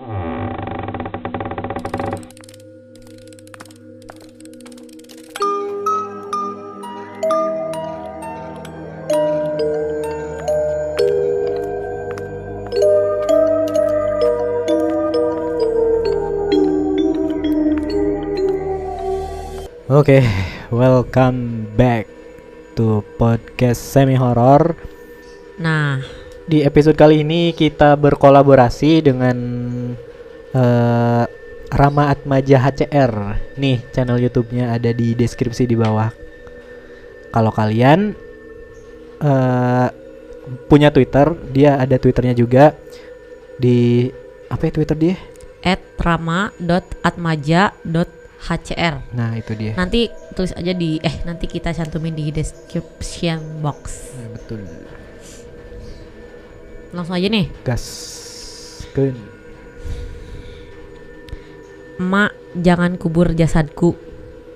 Oke, 0.00 0.08
welcome 20.72 21.68
back 21.76 22.08
to 22.72 23.04
podcast 23.20 23.76
semi 23.76 24.16
horror. 24.16 24.72
Nah, 25.60 26.00
Di 26.50 26.66
episode 26.66 26.98
kali 26.98 27.22
ini 27.22 27.54
kita 27.54 27.94
berkolaborasi 27.94 29.06
dengan 29.06 29.69
eh, 30.54 31.24
Rama 31.70 32.10
Atmaja 32.10 32.58
HCR. 32.58 33.38
Nih, 33.58 33.78
channel 33.94 34.18
YouTube-nya 34.18 34.74
ada 34.74 34.90
di 34.90 35.14
deskripsi 35.14 35.70
di 35.70 35.78
bawah. 35.78 36.10
Kalau 37.30 37.54
kalian 37.54 38.10
eh 39.20 39.88
punya 40.66 40.90
Twitter, 40.90 41.30
dia 41.54 41.78
ada 41.78 41.94
Twitternya 42.00 42.34
juga 42.34 42.74
di 43.60 44.08
apa 44.50 44.66
ya 44.66 44.72
Twitter 44.74 44.98
dia? 44.98 45.14
at 45.60 45.84
rama.atmaja.hcr. 46.00 48.94
Nah, 49.12 49.36
itu 49.36 49.52
dia. 49.56 49.74
Nanti 49.76 50.08
tulis 50.32 50.52
aja 50.56 50.72
di 50.72 50.96
eh 51.04 51.20
nanti 51.28 51.46
kita 51.46 51.72
cantumin 51.76 52.16
di 52.16 52.32
description 52.32 53.60
box. 53.60 54.08
Nah, 54.16 54.28
betul. 54.32 54.64
Langsung 56.96 57.14
aja 57.14 57.28
nih. 57.28 57.46
Gas. 57.62 57.84
Kun. 58.96 59.39
Emak, 62.00 62.32
jangan 62.56 62.96
kubur 62.96 63.36
jasadku. 63.36 63.92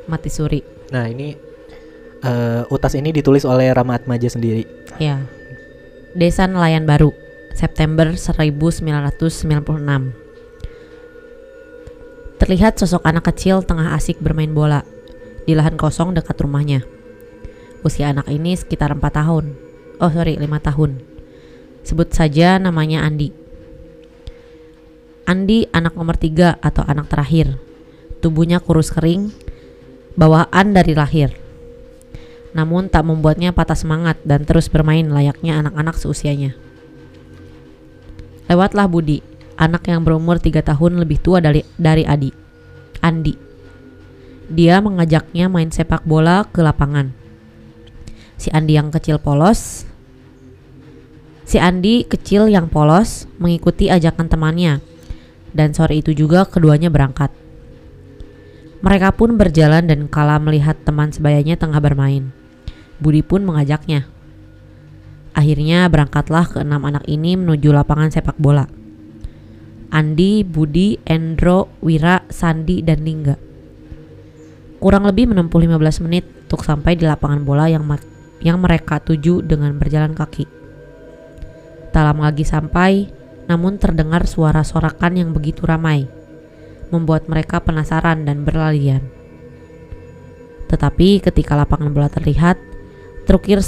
Mati 0.08 0.32
suri. 0.32 0.64
Nah 0.96 1.04
ini 1.12 1.36
eh, 2.24 2.62
utas 2.72 2.96
ini 2.96 3.12
ditulis 3.12 3.44
oleh 3.44 3.68
Rama 3.68 4.00
Atmaja 4.00 4.32
sendiri. 4.32 4.64
Ya. 4.96 5.20
Desa 6.16 6.48
Nelayan 6.48 6.88
Baru, 6.88 7.12
September 7.52 8.16
1996. 8.16 9.44
Terlihat 12.40 12.80
sosok 12.80 13.04
anak 13.04 13.28
kecil 13.28 13.60
tengah 13.60 13.92
asik 13.92 14.24
bermain 14.24 14.56
bola 14.56 14.80
di 15.44 15.52
lahan 15.52 15.76
kosong 15.76 16.16
dekat 16.16 16.40
rumahnya. 16.40 16.80
Usia 17.84 18.08
anak 18.08 18.24
ini 18.32 18.56
sekitar 18.56 18.96
4 18.96 19.04
tahun. 19.20 19.52
Oh 20.00 20.08
sorry, 20.08 20.40
5 20.40 20.48
tahun. 20.64 21.04
Sebut 21.84 22.08
saja 22.08 22.56
namanya 22.56 23.04
Andi. 23.04 23.43
Andi 25.24 25.64
anak 25.72 25.96
nomor 25.96 26.20
3 26.20 26.60
atau 26.60 26.84
anak 26.84 27.08
terakhir. 27.08 27.56
Tubuhnya 28.20 28.60
kurus 28.60 28.92
kering, 28.92 29.32
bawaan 30.20 30.76
dari 30.76 30.92
lahir. 30.92 31.32
Namun 32.52 32.92
tak 32.92 33.08
membuatnya 33.08 33.56
patah 33.56 33.74
semangat 33.74 34.20
dan 34.22 34.44
terus 34.44 34.68
bermain 34.68 35.08
layaknya 35.08 35.58
anak-anak 35.64 35.96
seusianya. 35.96 36.52
Lewatlah 38.46 38.84
Budi, 38.84 39.24
anak 39.56 39.88
yang 39.88 40.04
berumur 40.04 40.36
3 40.36 40.60
tahun 40.60 41.00
lebih 41.00 41.18
tua 41.24 41.40
dari 41.40 41.64
dari 41.80 42.04
Adi. 42.04 42.30
Andi. 43.00 43.34
Dia 44.52 44.84
mengajaknya 44.84 45.48
main 45.48 45.72
sepak 45.72 46.04
bola 46.04 46.44
ke 46.44 46.60
lapangan. 46.60 47.16
Si 48.36 48.52
Andi 48.52 48.76
yang 48.76 48.92
kecil 48.92 49.16
polos. 49.16 49.88
Si 51.48 51.56
Andi 51.56 52.04
kecil 52.04 52.52
yang 52.52 52.68
polos 52.68 53.24
mengikuti 53.40 53.88
ajakan 53.88 54.28
temannya. 54.28 54.93
Dan 55.54 55.70
sore 55.70 56.02
itu 56.02 56.10
juga 56.10 56.44
keduanya 56.44 56.90
berangkat. 56.90 57.30
Mereka 58.84 59.16
pun 59.16 59.40
berjalan 59.40 59.88
dan 59.88 60.10
kala 60.12 60.36
melihat 60.42 60.76
teman 60.84 61.08
sebayanya 61.08 61.56
tengah 61.56 61.80
bermain. 61.80 62.34
Budi 63.00 63.24
pun 63.24 63.40
mengajaknya. 63.46 64.04
Akhirnya 65.32 65.88
berangkatlah 65.88 66.46
keenam 66.52 66.84
anak 66.84 67.08
ini 67.08 67.34
menuju 67.34 67.72
lapangan 67.72 68.12
sepak 68.12 68.36
bola. 68.36 68.68
Andi, 69.94 70.42
Budi, 70.42 70.98
Endro, 71.06 71.70
Wira, 71.80 72.26
Sandi, 72.26 72.82
dan 72.82 73.06
Lingga. 73.06 73.38
Kurang 74.82 75.06
lebih 75.06 75.30
menempuh 75.32 75.58
15 75.62 76.04
menit 76.04 76.28
untuk 76.44 76.66
sampai 76.66 76.98
di 76.98 77.06
lapangan 77.06 77.40
bola 77.46 77.70
yang 77.70 77.86
yang 78.44 78.60
mereka 78.60 79.00
tuju 79.00 79.40
dengan 79.40 79.72
berjalan 79.80 80.12
kaki. 80.12 80.44
Tak 81.88 82.02
lama 82.04 82.28
lagi 82.28 82.44
sampai, 82.44 83.06
namun 83.44 83.76
terdengar 83.76 84.24
suara 84.24 84.64
sorakan 84.64 85.20
yang 85.20 85.30
begitu 85.36 85.64
ramai, 85.68 86.08
membuat 86.88 87.28
mereka 87.28 87.60
penasaran 87.60 88.24
dan 88.24 88.44
berlarian. 88.46 89.04
Tetapi 90.68 91.22
ketika 91.22 91.54
lapangan 91.54 91.92
bola 91.92 92.08
terlihat, 92.08 92.56
terukir, 93.28 93.60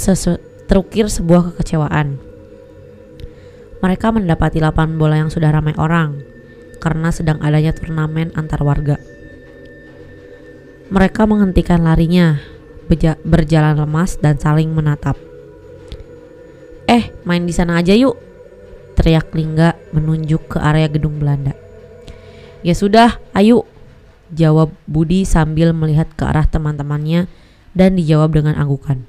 terukir 0.67 1.05
sebuah 1.07 1.53
kekecewaan. 1.53 2.19
Mereka 3.77 4.09
mendapati 4.09 4.57
lapangan 4.57 4.97
bola 4.97 5.21
yang 5.21 5.29
sudah 5.29 5.53
ramai 5.53 5.77
orang 5.77 6.17
karena 6.81 7.13
sedang 7.13 7.37
adanya 7.45 7.73
turnamen 7.73 8.33
antar 8.33 8.61
warga. 8.65 8.97
Mereka 10.87 11.27
menghentikan 11.27 11.83
larinya, 11.83 12.41
berjalan 13.21 13.75
lemas 13.75 14.17
dan 14.17 14.39
saling 14.39 14.71
menatap. 14.71 15.19
Eh, 16.87 17.11
main 17.27 17.43
di 17.43 17.51
sana 17.51 17.83
aja 17.83 17.91
yuk, 17.91 18.15
teriak 18.97 19.29
Lingga 19.37 19.77
menunjuk 19.93 20.57
ke 20.57 20.57
area 20.57 20.89
gedung 20.89 21.21
Belanda. 21.21 21.53
Ya 22.65 22.73
sudah, 22.73 23.21
ayo, 23.37 23.69
jawab 24.33 24.73
Budi 24.89 25.23
sambil 25.23 25.71
melihat 25.71 26.09
ke 26.17 26.25
arah 26.25 26.49
teman-temannya 26.49 27.29
dan 27.77 27.93
dijawab 27.93 28.33
dengan 28.33 28.57
anggukan. 28.57 29.05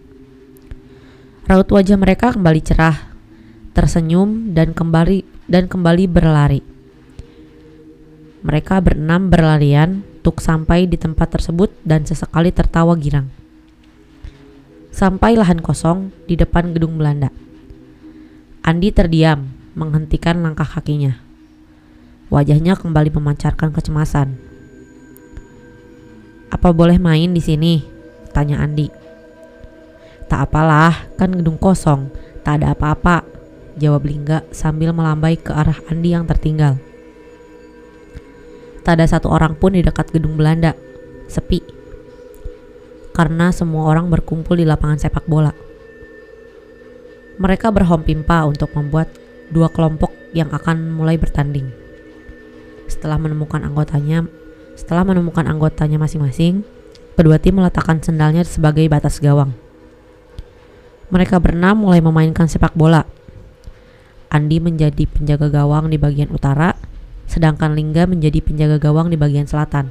Raut 1.48 1.66
wajah 1.72 1.96
mereka 1.96 2.36
kembali 2.36 2.60
cerah, 2.60 3.08
tersenyum 3.72 4.52
dan 4.52 4.76
kembali 4.76 5.24
dan 5.48 5.64
kembali 5.64 6.04
berlari. 6.04 6.60
Mereka 8.44 8.84
berenam 8.84 9.32
berlarian 9.32 10.04
untuk 10.20 10.44
sampai 10.44 10.84
di 10.84 11.00
tempat 11.00 11.32
tersebut 11.32 11.72
dan 11.82 12.04
sesekali 12.04 12.52
tertawa 12.52 12.92
girang. 12.94 13.32
Sampai 14.92 15.40
lahan 15.40 15.64
kosong 15.64 16.12
di 16.28 16.36
depan 16.36 16.76
gedung 16.76 17.00
Belanda. 17.00 17.32
Andi 18.60 18.92
terdiam, 18.92 19.57
menghentikan 19.78 20.42
langkah 20.42 20.66
kakinya. 20.66 21.22
Wajahnya 22.28 22.74
kembali 22.74 23.14
memancarkan 23.14 23.70
kecemasan. 23.70 24.34
Apa 26.50 26.74
boleh 26.74 26.98
main 26.98 27.30
di 27.30 27.40
sini? 27.40 27.86
Tanya 28.34 28.60
Andi. 28.60 28.90
Tak 30.28 30.50
apalah, 30.50 31.08
kan 31.16 31.32
gedung 31.32 31.56
kosong, 31.56 32.12
tak 32.44 32.60
ada 32.60 32.76
apa-apa, 32.76 33.24
jawab 33.80 34.04
Lingga 34.04 34.44
sambil 34.52 34.92
melambai 34.92 35.40
ke 35.40 35.54
arah 35.54 35.78
Andi 35.88 36.12
yang 36.12 36.28
tertinggal. 36.28 36.76
Tak 38.84 39.00
ada 39.00 39.06
satu 39.08 39.32
orang 39.32 39.56
pun 39.56 39.72
di 39.72 39.80
dekat 39.80 40.12
gedung 40.12 40.36
Belanda, 40.36 40.76
sepi. 41.28 41.60
Karena 43.16 43.52
semua 43.52 43.88
orang 43.88 44.08
berkumpul 44.12 44.56
di 44.56 44.68
lapangan 44.68 45.00
sepak 45.00 45.24
bola. 45.24 45.52
Mereka 47.38 47.70
berhompimpa 47.70 48.48
untuk 48.48 48.72
membuat 48.74 49.12
dua 49.48 49.72
kelompok 49.72 50.12
yang 50.36 50.52
akan 50.52 50.92
mulai 50.92 51.16
bertanding. 51.16 51.68
Setelah 52.88 53.20
menemukan 53.20 53.60
anggotanya, 53.64 54.24
setelah 54.78 55.04
menemukan 55.04 55.44
anggotanya 55.44 56.00
masing-masing, 56.00 56.64
kedua 57.18 57.36
tim 57.42 57.58
meletakkan 57.58 58.00
sendalnya 58.00 58.46
sebagai 58.46 58.86
batas 58.88 59.20
gawang. 59.20 59.52
Mereka 61.08 61.40
berenam 61.40 61.84
mulai 61.84 62.04
memainkan 62.04 62.46
sepak 62.46 62.76
bola. 62.76 63.08
Andi 64.28 64.60
menjadi 64.60 65.08
penjaga 65.08 65.48
gawang 65.48 65.88
di 65.88 65.96
bagian 65.96 66.28
utara, 66.28 66.76
sedangkan 67.24 67.72
Lingga 67.72 68.04
menjadi 68.04 68.44
penjaga 68.44 68.76
gawang 68.76 69.08
di 69.08 69.16
bagian 69.16 69.48
selatan. 69.48 69.88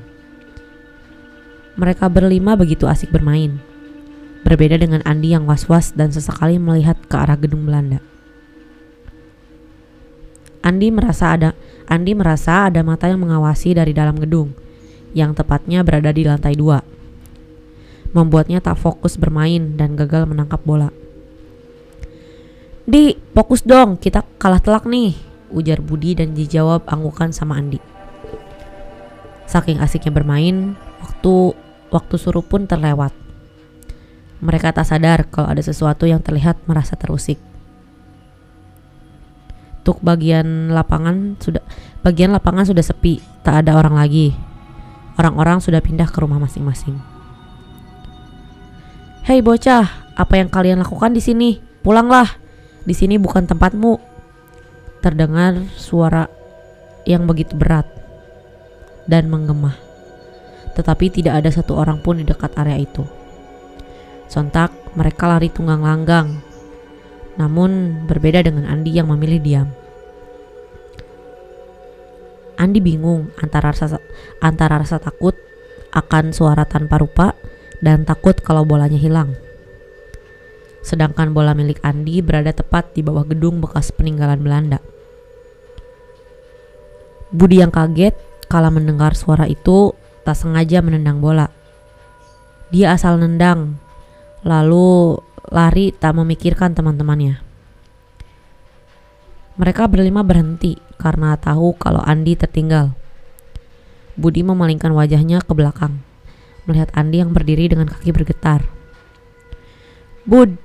Mereka 1.77 2.10
berlima 2.10 2.57
begitu 2.57 2.89
asik 2.89 3.13
bermain. 3.13 3.62
Berbeda 4.42 4.77
dengan 4.77 5.01
Andi 5.06 5.33
yang 5.33 5.45
was-was 5.50 5.94
dan 5.94 6.10
sesekali 6.10 6.57
melihat 6.57 6.98
ke 7.06 7.15
arah 7.18 7.38
gedung 7.38 7.65
Belanda. 7.65 8.01
Andi 10.67 10.91
merasa 10.91 11.31
ada 11.31 11.55
Andi 11.87 12.11
merasa 12.11 12.67
ada 12.67 12.83
mata 12.83 13.07
yang 13.07 13.23
mengawasi 13.23 13.71
dari 13.71 13.95
dalam 13.95 14.19
gedung, 14.19 14.51
yang 15.15 15.31
tepatnya 15.31 15.87
berada 15.87 16.11
di 16.11 16.27
lantai 16.27 16.51
dua. 16.59 16.83
Membuatnya 18.11 18.59
tak 18.59 18.75
fokus 18.75 19.15
bermain 19.15 19.79
dan 19.79 19.95
gagal 19.95 20.27
menangkap 20.27 20.59
bola. 20.67 20.91
Di, 22.83 23.15
fokus 23.31 23.63
dong, 23.63 23.95
kita 23.95 24.27
kalah 24.35 24.59
telak 24.59 24.83
nih, 24.83 25.15
ujar 25.55 25.79
Budi 25.79 26.19
dan 26.19 26.35
dijawab 26.35 26.83
anggukan 26.91 27.31
sama 27.31 27.55
Andi. 27.55 27.79
Saking 29.47 29.79
asiknya 29.79 30.11
bermain, 30.11 30.75
waktu 30.99 31.55
waktu 31.87 32.15
suruh 32.19 32.43
pun 32.43 32.67
terlewat. 32.67 33.15
Mereka 34.43 34.75
tak 34.75 34.83
sadar 34.83 35.23
kalau 35.31 35.47
ada 35.47 35.63
sesuatu 35.63 36.03
yang 36.03 36.19
terlihat 36.19 36.59
merasa 36.67 36.99
terusik. 36.99 37.39
Untuk 39.88 40.04
bagian 40.04 40.75
lapangan 40.75 41.39
sudah 41.39 41.63
bagian 42.04 42.36
lapangan 42.36 42.68
sudah 42.68 42.84
sepi, 42.84 43.24
tak 43.39 43.63
ada 43.63 43.80
orang 43.80 43.95
lagi. 43.95 44.36
Orang-orang 45.16 45.63
sudah 45.63 45.80
pindah 45.80 46.12
ke 46.12 46.19
rumah 46.19 46.44
masing-masing. 46.44 47.00
Hei 49.24 49.39
bocah, 49.39 49.88
apa 50.12 50.44
yang 50.44 50.51
kalian 50.51 50.84
lakukan 50.84 51.16
di 51.16 51.24
sini? 51.24 51.63
Pulanglah. 51.88 52.36
Di 52.84 52.92
sini 52.92 53.16
bukan 53.16 53.48
tempatmu. 53.48 53.95
Terdengar 55.00 55.56
suara 55.80 56.28
yang 57.07 57.24
begitu 57.24 57.56
berat 57.56 57.88
dan 59.07 59.31
menggema. 59.31 59.72
Tetapi 60.75 61.16
tidak 61.16 61.39
ada 61.39 61.48
satu 61.48 61.80
orang 61.80 62.04
pun 62.04 62.19
di 62.19 62.28
dekat 62.28 62.60
area 62.60 62.75
itu. 62.75 63.07
Sontak 64.28 64.75
mereka 65.00 65.31
lari 65.31 65.48
tunggang 65.48 65.80
langgang. 65.80 66.44
Namun 67.38 68.04
berbeda 68.10 68.42
dengan 68.42 68.66
Andi 68.66 68.98
yang 68.98 69.10
memilih 69.13 69.39
diam. 69.42 69.69
Andi 72.57 72.81
bingung 72.81 73.30
antara 73.38 73.69
rasa 73.69 74.01
antara 74.42 74.81
rasa 74.81 74.98
takut 74.98 75.38
akan 75.94 76.34
suara 76.34 76.66
tanpa 76.66 76.98
rupa 76.98 77.38
dan 77.86 78.01
takut 78.01 78.34
kalau 78.42 78.66
bolanya 78.66 78.98
hilang. 78.98 79.38
Sedangkan 80.81 81.38
bola 81.38 81.54
milik 81.54 81.78
Andi 81.86 82.25
berada 82.25 82.50
tepat 82.50 82.98
di 82.98 83.06
bawah 83.06 83.30
gedung 83.30 83.62
bekas 83.62 83.94
peninggalan 83.94 84.42
Belanda. 84.42 84.81
Budi 87.30 87.60
yang 87.62 87.69
kaget 87.69 88.16
kala 88.48 88.72
mendengar 88.72 89.13
suara 89.13 89.45
itu 89.45 89.94
tak 90.24 90.39
sengaja 90.39 90.80
menendang 90.80 91.19
bola. 91.19 91.51
Dia 92.72 92.95
asal 92.95 93.19
nendang, 93.19 93.80
lalu 94.44 95.19
lari 95.47 95.95
tak 95.95 96.15
memikirkan 96.15 96.75
teman-temannya. 96.75 97.39
Mereka 99.57 99.89
berlima 99.89 100.21
berhenti 100.21 100.77
karena 101.01 101.33
tahu 101.39 101.73
kalau 101.79 102.03
Andi 102.03 102.38
tertinggal. 102.38 102.94
Budi 104.17 104.45
memalingkan 104.45 104.94
wajahnya 104.94 105.41
ke 105.41 105.53
belakang, 105.53 106.01
melihat 106.69 106.94
Andi 106.94 107.21
yang 107.21 107.33
berdiri 107.33 107.69
dengan 107.69 107.89
kaki 107.89 108.13
bergetar. 108.13 108.65
Bud, 110.27 110.59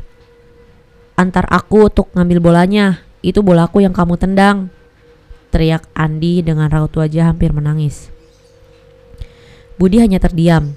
antar 1.16 1.46
aku 1.48 1.88
untuk 1.88 2.10
ngambil 2.12 2.42
bolanya. 2.42 3.00
Itu 3.22 3.46
bolaku 3.46 3.78
yang 3.80 3.94
kamu 3.94 4.18
tendang. 4.18 4.74
Teriak 5.54 5.86
Andi 5.94 6.42
dengan 6.42 6.66
raut 6.66 6.90
wajah 6.90 7.30
hampir 7.30 7.54
menangis. 7.54 8.10
Budi 9.78 10.02
hanya 10.02 10.18
terdiam, 10.18 10.74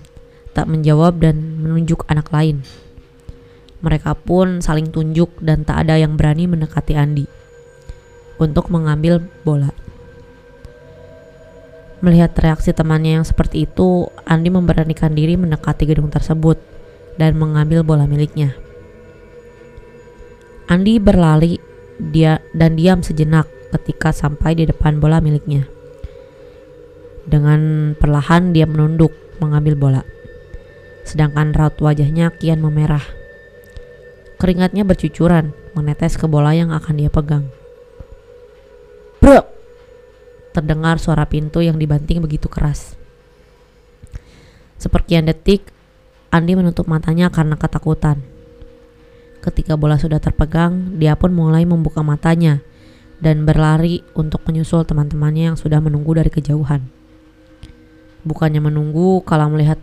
tak 0.54 0.70
menjawab 0.70 1.20
dan 1.20 1.64
menunjuk 1.64 2.06
anak 2.08 2.30
lain. 2.30 2.62
Mereka 3.86 4.18
pun 4.26 4.66
saling 4.66 4.90
tunjuk 4.90 5.38
dan 5.46 5.62
tak 5.62 5.86
ada 5.86 6.02
yang 6.02 6.18
berani 6.18 6.50
mendekati 6.50 6.98
Andi 6.98 7.30
untuk 8.42 8.74
mengambil 8.74 9.22
bola. 9.46 9.70
Melihat 12.02 12.34
reaksi 12.42 12.74
temannya 12.74 13.22
yang 13.22 13.26
seperti 13.26 13.70
itu, 13.70 14.10
Andi 14.26 14.50
memberanikan 14.50 15.14
diri 15.14 15.38
mendekati 15.38 15.86
gedung 15.86 16.10
tersebut 16.10 16.58
dan 17.22 17.38
mengambil 17.38 17.86
bola 17.86 18.10
miliknya. 18.10 18.58
Andi 20.66 20.98
berlari 20.98 21.62
dia 22.02 22.42
dan 22.58 22.76
diam 22.76 23.06
sejenak 23.06 23.46
ketika 23.70 24.10
sampai 24.12 24.58
di 24.58 24.66
depan 24.66 24.98
bola 24.98 25.22
miliknya. 25.22 25.70
Dengan 27.26 27.94
perlahan 27.98 28.50
dia 28.50 28.66
menunduk 28.66 29.14
mengambil 29.38 29.78
bola. 29.78 30.02
Sedangkan 31.06 31.54
raut 31.54 31.78
wajahnya 31.78 32.34
kian 32.38 32.62
memerah. 32.62 33.25
Keringatnya 34.46 34.86
bercucuran 34.86 35.58
menetes 35.74 36.22
ke 36.22 36.30
bola 36.30 36.54
yang 36.54 36.70
akan 36.70 37.02
dia 37.02 37.10
pegang. 37.10 37.50
Bro! 39.18 39.42
Terdengar 40.54 41.02
suara 41.02 41.26
pintu 41.26 41.66
yang 41.66 41.82
dibanting 41.82 42.22
begitu 42.22 42.46
keras. 42.46 42.94
Seperkian 44.78 45.26
detik, 45.26 45.74
Andi 46.30 46.54
menutup 46.54 46.86
matanya 46.86 47.34
karena 47.34 47.58
ketakutan. 47.58 48.22
Ketika 49.42 49.82
bola 49.82 49.98
sudah 49.98 50.22
terpegang, 50.22 51.02
dia 51.02 51.18
pun 51.18 51.34
mulai 51.34 51.66
membuka 51.66 52.06
matanya 52.06 52.62
dan 53.18 53.50
berlari 53.50 54.06
untuk 54.14 54.46
menyusul 54.46 54.86
teman-temannya 54.86 55.50
yang 55.50 55.58
sudah 55.58 55.82
menunggu 55.82 56.22
dari 56.22 56.30
kejauhan. 56.30 56.86
Bukannya 58.22 58.62
menunggu, 58.62 59.26
kalau 59.26 59.58
melihat 59.58 59.82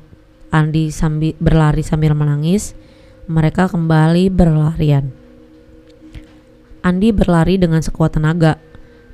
Andi 0.55 0.95
sambil 0.95 1.35
berlari 1.43 1.83
sambil 1.83 2.15
menangis, 2.15 2.79
mereka 3.33 3.65
kembali 3.73 4.29
berlarian. 4.29 5.09
Andi 6.85 7.09
berlari 7.17 7.57
dengan 7.57 7.81
sekuat 7.81 8.21
tenaga, 8.21 8.61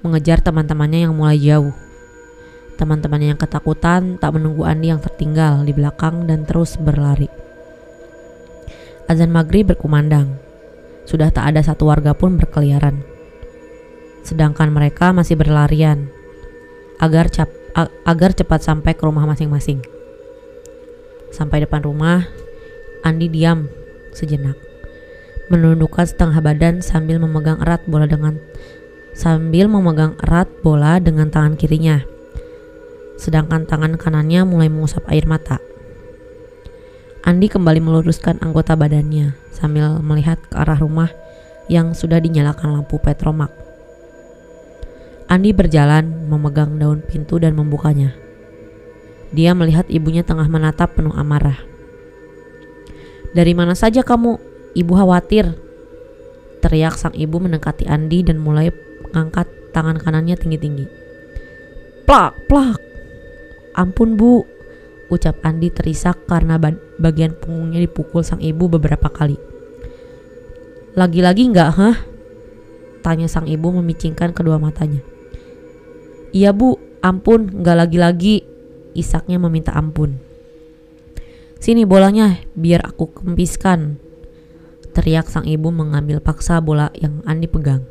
mengejar 0.03 0.43
teman-temannya 0.43 1.07
yang 1.07 1.15
mulai 1.15 1.39
jauh. 1.39 1.71
Teman-temannya 2.75 3.35
yang 3.35 3.41
ketakutan 3.41 4.19
tak 4.19 4.35
menunggu 4.35 4.67
Andi 4.67 4.91
yang 4.91 4.99
tertinggal 4.99 5.63
di 5.63 5.71
belakang 5.71 6.27
dan 6.27 6.43
terus 6.43 6.75
berlari. 6.75 7.31
Azan 9.07 9.31
maghrib 9.31 9.71
berkumandang. 9.71 10.35
Sudah 11.07 11.31
tak 11.31 11.55
ada 11.55 11.63
satu 11.63 11.89
warga 11.89 12.13
pun 12.13 12.35
berkeliaran. 12.35 13.01
Sedangkan 14.27 14.75
mereka 14.75 15.15
masih 15.15 15.39
berlarian 15.39 16.11
agar 16.99 17.31
cap, 17.31 17.49
agar 18.05 18.35
cepat 18.35 18.61
sampai 18.67 18.93
ke 18.99 19.03
rumah 19.07 19.25
masing-masing. 19.25 19.81
Sampai 21.31 21.63
depan 21.63 21.87
rumah, 21.87 22.27
Andi 23.07 23.31
diam 23.31 23.78
sejenak, 24.19 24.59
menundukkan 25.47 26.03
setengah 26.03 26.43
badan 26.43 26.83
sambil 26.83 27.23
memegang 27.23 27.63
erat 27.63 27.87
bola 27.87 28.11
dengan 28.11 28.43
sambil 29.15 29.71
memegang 29.71 30.19
erat 30.27 30.51
bola 30.67 30.99
dengan 30.99 31.31
tangan 31.31 31.55
kirinya. 31.55 32.03
Sedangkan 33.19 33.67
tangan 33.67 33.95
kanannya 33.95 34.43
mulai 34.43 34.67
mengusap 34.67 35.07
air 35.11 35.27
mata. 35.27 35.63
Andi 37.23 37.51
kembali 37.51 37.83
meluruskan 37.83 38.39
anggota 38.43 38.79
badannya 38.79 39.35
sambil 39.51 39.99
melihat 40.03 40.39
ke 40.47 40.55
arah 40.55 40.79
rumah 40.79 41.11
yang 41.67 41.93
sudah 41.93 42.23
dinyalakan 42.23 42.79
lampu 42.79 42.97
petromak. 43.03 43.51
Andi 45.29 45.53
berjalan 45.53 46.09
memegang 46.31 46.81
daun 46.81 47.05
pintu 47.05 47.37
dan 47.37 47.53
membukanya. 47.53 48.17
Dia 49.29 49.53
melihat 49.53 49.85
ibunya 49.93 50.25
tengah 50.25 50.49
menatap 50.49 50.97
penuh 50.97 51.13
amarah. 51.13 51.61
Dari 53.39 53.55
mana 53.55 53.79
saja 53.79 54.03
kamu? 54.03 54.35
Ibu 54.75 54.93
khawatir. 54.99 55.55
Teriak 56.59 56.99
sang 56.99 57.15
ibu 57.15 57.39
mendekati 57.39 57.87
Andi 57.87 58.27
dan 58.27 58.43
mulai 58.43 58.75
mengangkat 59.07 59.47
tangan 59.71 59.95
kanannya 59.95 60.35
tinggi-tinggi. 60.35 60.91
Plak, 62.03 62.35
plak. 62.51 62.83
Ampun 63.79 64.19
bu, 64.19 64.43
ucap 65.07 65.39
Andi 65.47 65.71
terisak 65.71 66.27
karena 66.27 66.59
bagian 66.99 67.39
punggungnya 67.39 67.79
dipukul 67.79 68.27
sang 68.27 68.43
ibu 68.43 68.67
beberapa 68.67 69.07
kali. 69.07 69.39
Lagi-lagi 70.99 71.47
enggak, 71.47 71.71
hah? 71.79 71.97
Tanya 73.07 73.31
sang 73.31 73.47
ibu 73.47 73.71
memicingkan 73.71 74.35
kedua 74.35 74.59
matanya. 74.59 74.99
Iya 76.35 76.51
bu, 76.51 76.75
ampun, 77.07 77.55
enggak 77.55 77.87
lagi-lagi. 77.87 78.43
Isaknya 78.99 79.39
meminta 79.39 79.79
ampun. 79.79 80.28
Sini 81.59 81.83
bolanya, 81.83 82.39
biar 82.55 82.87
aku 82.87 83.11
kempiskan. 83.11 83.99
Teriak 84.95 85.27
sang 85.27 85.43
ibu 85.43 85.75
mengambil 85.75 86.23
paksa 86.23 86.63
bola 86.63 86.95
yang 86.95 87.19
Andi 87.27 87.51
pegang. 87.51 87.83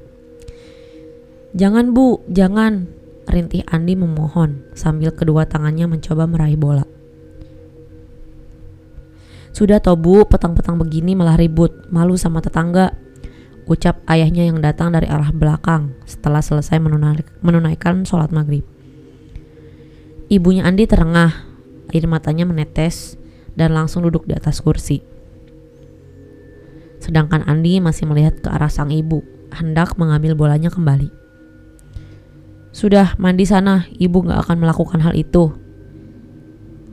Jangan 1.52 1.92
bu, 1.92 2.24
jangan. 2.32 2.88
Rintih 3.28 3.68
Andi 3.68 4.00
memohon 4.00 4.64
sambil 4.72 5.12
kedua 5.12 5.44
tangannya 5.44 5.84
mencoba 5.84 6.24
meraih 6.32 6.56
bola. 6.56 6.88
Sudah 9.52 9.84
toh 9.84 10.00
bu, 10.00 10.24
petang-petang 10.24 10.80
begini 10.80 11.12
malah 11.12 11.36
ribut, 11.36 11.92
malu 11.92 12.16
sama 12.16 12.40
tetangga. 12.40 12.96
Ucap 13.68 14.00
ayahnya 14.08 14.48
yang 14.48 14.64
datang 14.64 14.96
dari 14.96 15.12
arah 15.12 15.36
belakang 15.36 15.92
setelah 16.08 16.40
selesai 16.40 16.80
menunaikan 17.44 18.08
sholat 18.08 18.32
maghrib. 18.32 18.64
Ibunya 20.32 20.64
Andi 20.64 20.88
terengah, 20.88 21.36
air 21.92 22.08
matanya 22.08 22.48
menetes 22.48 23.20
dan 23.58 23.74
langsung 23.74 24.06
duduk 24.06 24.30
di 24.30 24.38
atas 24.38 24.62
kursi. 24.62 25.02
Sedangkan 27.02 27.42
Andi 27.50 27.82
masih 27.82 28.06
melihat 28.06 28.38
ke 28.40 28.48
arah 28.54 28.70
sang 28.70 28.94
ibu, 28.94 29.26
hendak 29.52 29.98
mengambil 29.98 30.38
bolanya 30.38 30.70
kembali. 30.70 31.10
Sudah 32.70 33.18
mandi 33.18 33.50
sana, 33.50 33.90
ibu 33.98 34.22
gak 34.22 34.46
akan 34.46 34.62
melakukan 34.62 35.02
hal 35.02 35.18
itu. 35.18 35.50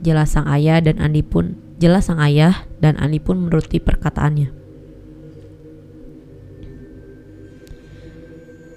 Jelas 0.01 0.33
sang 0.33 0.49
ayah 0.49 0.81
dan 0.81 0.97
Andi 0.97 1.21
pun 1.21 1.61
jelas 1.77 2.09
sang 2.09 2.17
ayah 2.17 2.65
dan 2.81 2.97
Andi 2.97 3.21
pun 3.21 3.37
menuruti 3.37 3.77
perkataannya. 3.77 4.49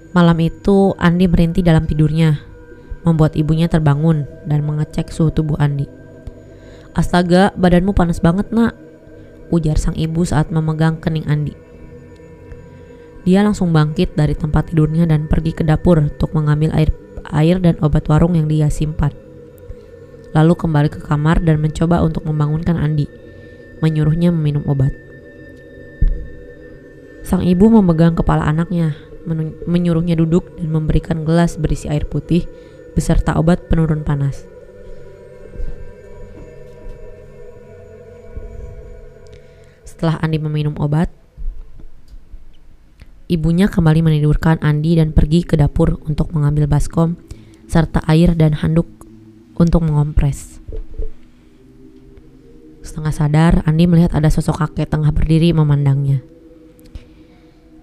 Malam 0.09 0.37
itu 0.41 0.97
Andi 0.97 1.25
merintih 1.29 1.61
dalam 1.61 1.85
tidurnya, 1.85 2.41
membuat 3.05 3.37
ibunya 3.37 3.69
terbangun 3.69 4.25
dan 4.45 4.65
mengecek 4.65 5.13
suhu 5.13 5.29
tubuh 5.29 5.57
Andi. 5.61 5.98
Astaga, 6.99 7.55
badanmu 7.55 7.95
panas 7.95 8.19
banget 8.19 8.51
nak, 8.51 8.75
ujar 9.55 9.79
sang 9.79 9.95
ibu 9.95 10.27
saat 10.27 10.51
memegang 10.51 10.99
kening 10.99 11.23
Andi. 11.31 11.55
Dia 13.23 13.39
langsung 13.39 13.71
bangkit 13.71 14.19
dari 14.19 14.35
tempat 14.35 14.67
tidurnya 14.67 15.07
dan 15.07 15.31
pergi 15.31 15.55
ke 15.55 15.63
dapur 15.63 15.95
untuk 15.95 16.35
mengambil 16.35 16.75
air 16.75 16.91
air 17.31 17.55
dan 17.63 17.79
obat 17.79 18.03
warung 18.11 18.35
yang 18.35 18.51
dia 18.51 18.67
simpan. 18.67 19.15
Lalu 20.35 20.59
kembali 20.59 20.89
ke 20.91 20.99
kamar 20.99 21.39
dan 21.39 21.63
mencoba 21.63 22.03
untuk 22.03 22.27
membangunkan 22.27 22.75
Andi, 22.75 23.07
menyuruhnya 23.79 24.35
meminum 24.35 24.67
obat. 24.67 24.91
Sang 27.23 27.47
ibu 27.47 27.71
memegang 27.71 28.19
kepala 28.19 28.43
anaknya, 28.43 28.99
menyuruhnya 29.63 30.19
duduk 30.19 30.51
dan 30.59 30.67
memberikan 30.67 31.23
gelas 31.23 31.55
berisi 31.55 31.87
air 31.87 32.03
putih 32.03 32.43
beserta 32.91 33.39
obat 33.39 33.71
penurun 33.71 34.03
panas. 34.03 34.58
Setelah 39.99 40.15
Andi 40.23 40.39
meminum 40.39 40.79
obat, 40.79 41.11
Ibunya 43.27 43.67
kembali 43.67 43.99
menidurkan 43.99 44.63
Andi 44.63 44.95
dan 44.95 45.11
pergi 45.11 45.43
ke 45.43 45.59
dapur 45.59 45.99
untuk 46.07 46.31
mengambil 46.31 46.71
baskom 46.71 47.19
serta 47.67 47.99
air 48.07 48.31
dan 48.31 48.55
handuk 48.55 48.87
untuk 49.59 49.83
mengompres. 49.83 50.63
Setengah 52.79 53.11
sadar, 53.11 53.53
Andi 53.67 53.91
melihat 53.91 54.15
ada 54.15 54.31
sosok 54.31 54.63
kakek 54.63 54.87
tengah 54.87 55.11
berdiri 55.11 55.51
memandangnya. 55.51 56.23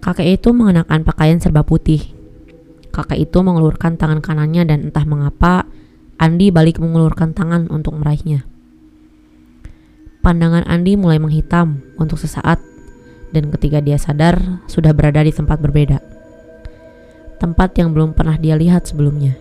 Kakek 0.01 0.41
itu 0.41 0.57
mengenakan 0.57 1.05
pakaian 1.05 1.37
serba 1.37 1.69
putih. 1.69 2.01
Kakek 2.97 3.29
itu 3.29 3.39
mengulurkan 3.45 4.01
tangan 4.01 4.25
kanannya 4.25 4.65
dan 4.65 4.89
entah 4.89 5.05
mengapa 5.05 5.69
Andi 6.17 6.49
balik 6.49 6.81
mengulurkan 6.81 7.37
tangan 7.37 7.69
untuk 7.69 7.93
meraihnya. 8.01 8.56
Pandangan 10.26 10.66
Andi 10.66 10.99
mulai 10.99 11.23
menghitam 11.23 11.87
untuk 12.02 12.18
sesaat 12.18 12.59
dan 13.30 13.47
ketika 13.54 13.78
dia 13.78 13.95
sadar 13.95 14.59
sudah 14.66 14.90
berada 14.90 15.23
di 15.23 15.30
tempat 15.30 15.62
berbeda. 15.62 16.02
Tempat 17.38 17.78
yang 17.78 17.95
belum 17.95 18.11
pernah 18.11 18.35
dia 18.35 18.59
lihat 18.59 18.90
sebelumnya. 18.90 19.38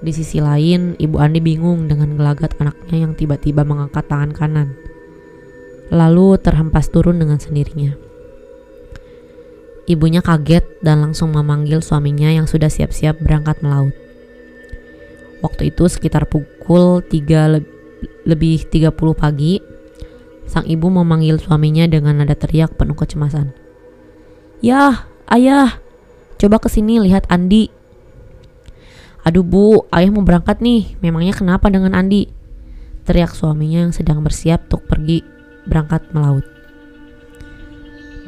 Di 0.00 0.12
sisi 0.16 0.40
lain, 0.40 0.96
Ibu 0.96 1.20
Andi 1.20 1.44
bingung 1.44 1.84
dengan 1.84 2.16
gelagat 2.16 2.56
anaknya 2.56 3.04
yang 3.04 3.12
tiba-tiba 3.12 3.68
mengangkat 3.68 4.08
tangan 4.08 4.32
kanan. 4.32 4.72
Lalu 5.92 6.40
terhempas 6.40 6.88
turun 6.88 7.20
dengan 7.20 7.36
sendirinya. 7.36 7.92
Ibunya 9.84 10.24
kaget 10.24 10.80
dan 10.80 11.04
langsung 11.04 11.36
memanggil 11.36 11.84
suaminya 11.84 12.32
yang 12.32 12.48
sudah 12.48 12.72
siap-siap 12.72 13.20
berangkat 13.20 13.60
melaut. 13.60 13.92
Waktu 15.44 15.68
itu 15.68 15.84
sekitar 15.84 16.24
pukul 16.24 17.04
3 17.04 17.73
lebih 18.24 18.66
30 18.68 18.92
pagi, 19.14 19.60
Sang 20.44 20.68
ibu 20.68 20.92
memanggil 20.92 21.40
suaminya 21.40 21.88
dengan 21.88 22.20
nada 22.20 22.36
teriak 22.36 22.76
penuh 22.76 22.92
kecemasan. 22.92 23.56
Yah, 24.60 25.08
ayah, 25.32 25.80
coba 26.36 26.60
ke 26.60 26.68
sini 26.68 27.00
lihat 27.00 27.24
Andi. 27.32 27.72
Aduh 29.24 29.40
bu, 29.40 29.88
ayah 29.88 30.12
mau 30.12 30.20
berangkat 30.20 30.60
nih, 30.60 31.00
memangnya 31.00 31.32
kenapa 31.32 31.72
dengan 31.72 31.96
Andi? 31.96 32.28
Teriak 33.08 33.32
suaminya 33.32 33.88
yang 33.88 33.92
sedang 33.96 34.20
bersiap 34.20 34.68
untuk 34.68 34.84
pergi 34.84 35.24
berangkat 35.64 36.12
melaut. 36.12 36.44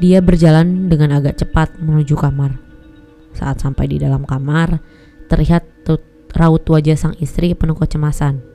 Dia 0.01 0.21
berjalan 0.21 0.89
dengan 0.89 1.17
agak 1.17 1.41
cepat 1.41 1.77
menuju 1.77 2.17
kamar. 2.17 2.57
Saat 3.33 3.61
sampai 3.61 3.89
di 3.89 4.01
dalam 4.01 4.25
kamar, 4.25 4.81
terlihat 5.29 5.77
raut 6.37 6.61
wajah 6.69 6.93
sang 6.93 7.15
istri 7.17 7.57
penuh 7.57 7.73
kecemasan 7.73 8.46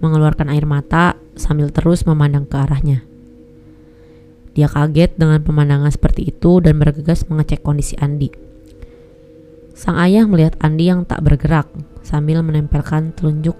mengeluarkan 0.00 0.52
air 0.52 0.68
mata 0.68 1.16
sambil 1.36 1.72
terus 1.72 2.04
memandang 2.04 2.44
ke 2.44 2.56
arahnya. 2.56 3.04
Dia 4.56 4.72
kaget 4.72 5.20
dengan 5.20 5.44
pemandangan 5.44 5.92
seperti 5.92 6.32
itu 6.32 6.64
dan 6.64 6.80
bergegas 6.80 7.28
mengecek 7.28 7.60
kondisi 7.60 7.92
Andi. 8.00 8.32
Sang 9.76 10.00
ayah 10.00 10.24
melihat 10.24 10.56
Andi 10.64 10.88
yang 10.88 11.04
tak 11.04 11.20
bergerak 11.20 11.68
sambil 12.00 12.40
menempelkan 12.40 13.12
telunjuk 13.12 13.56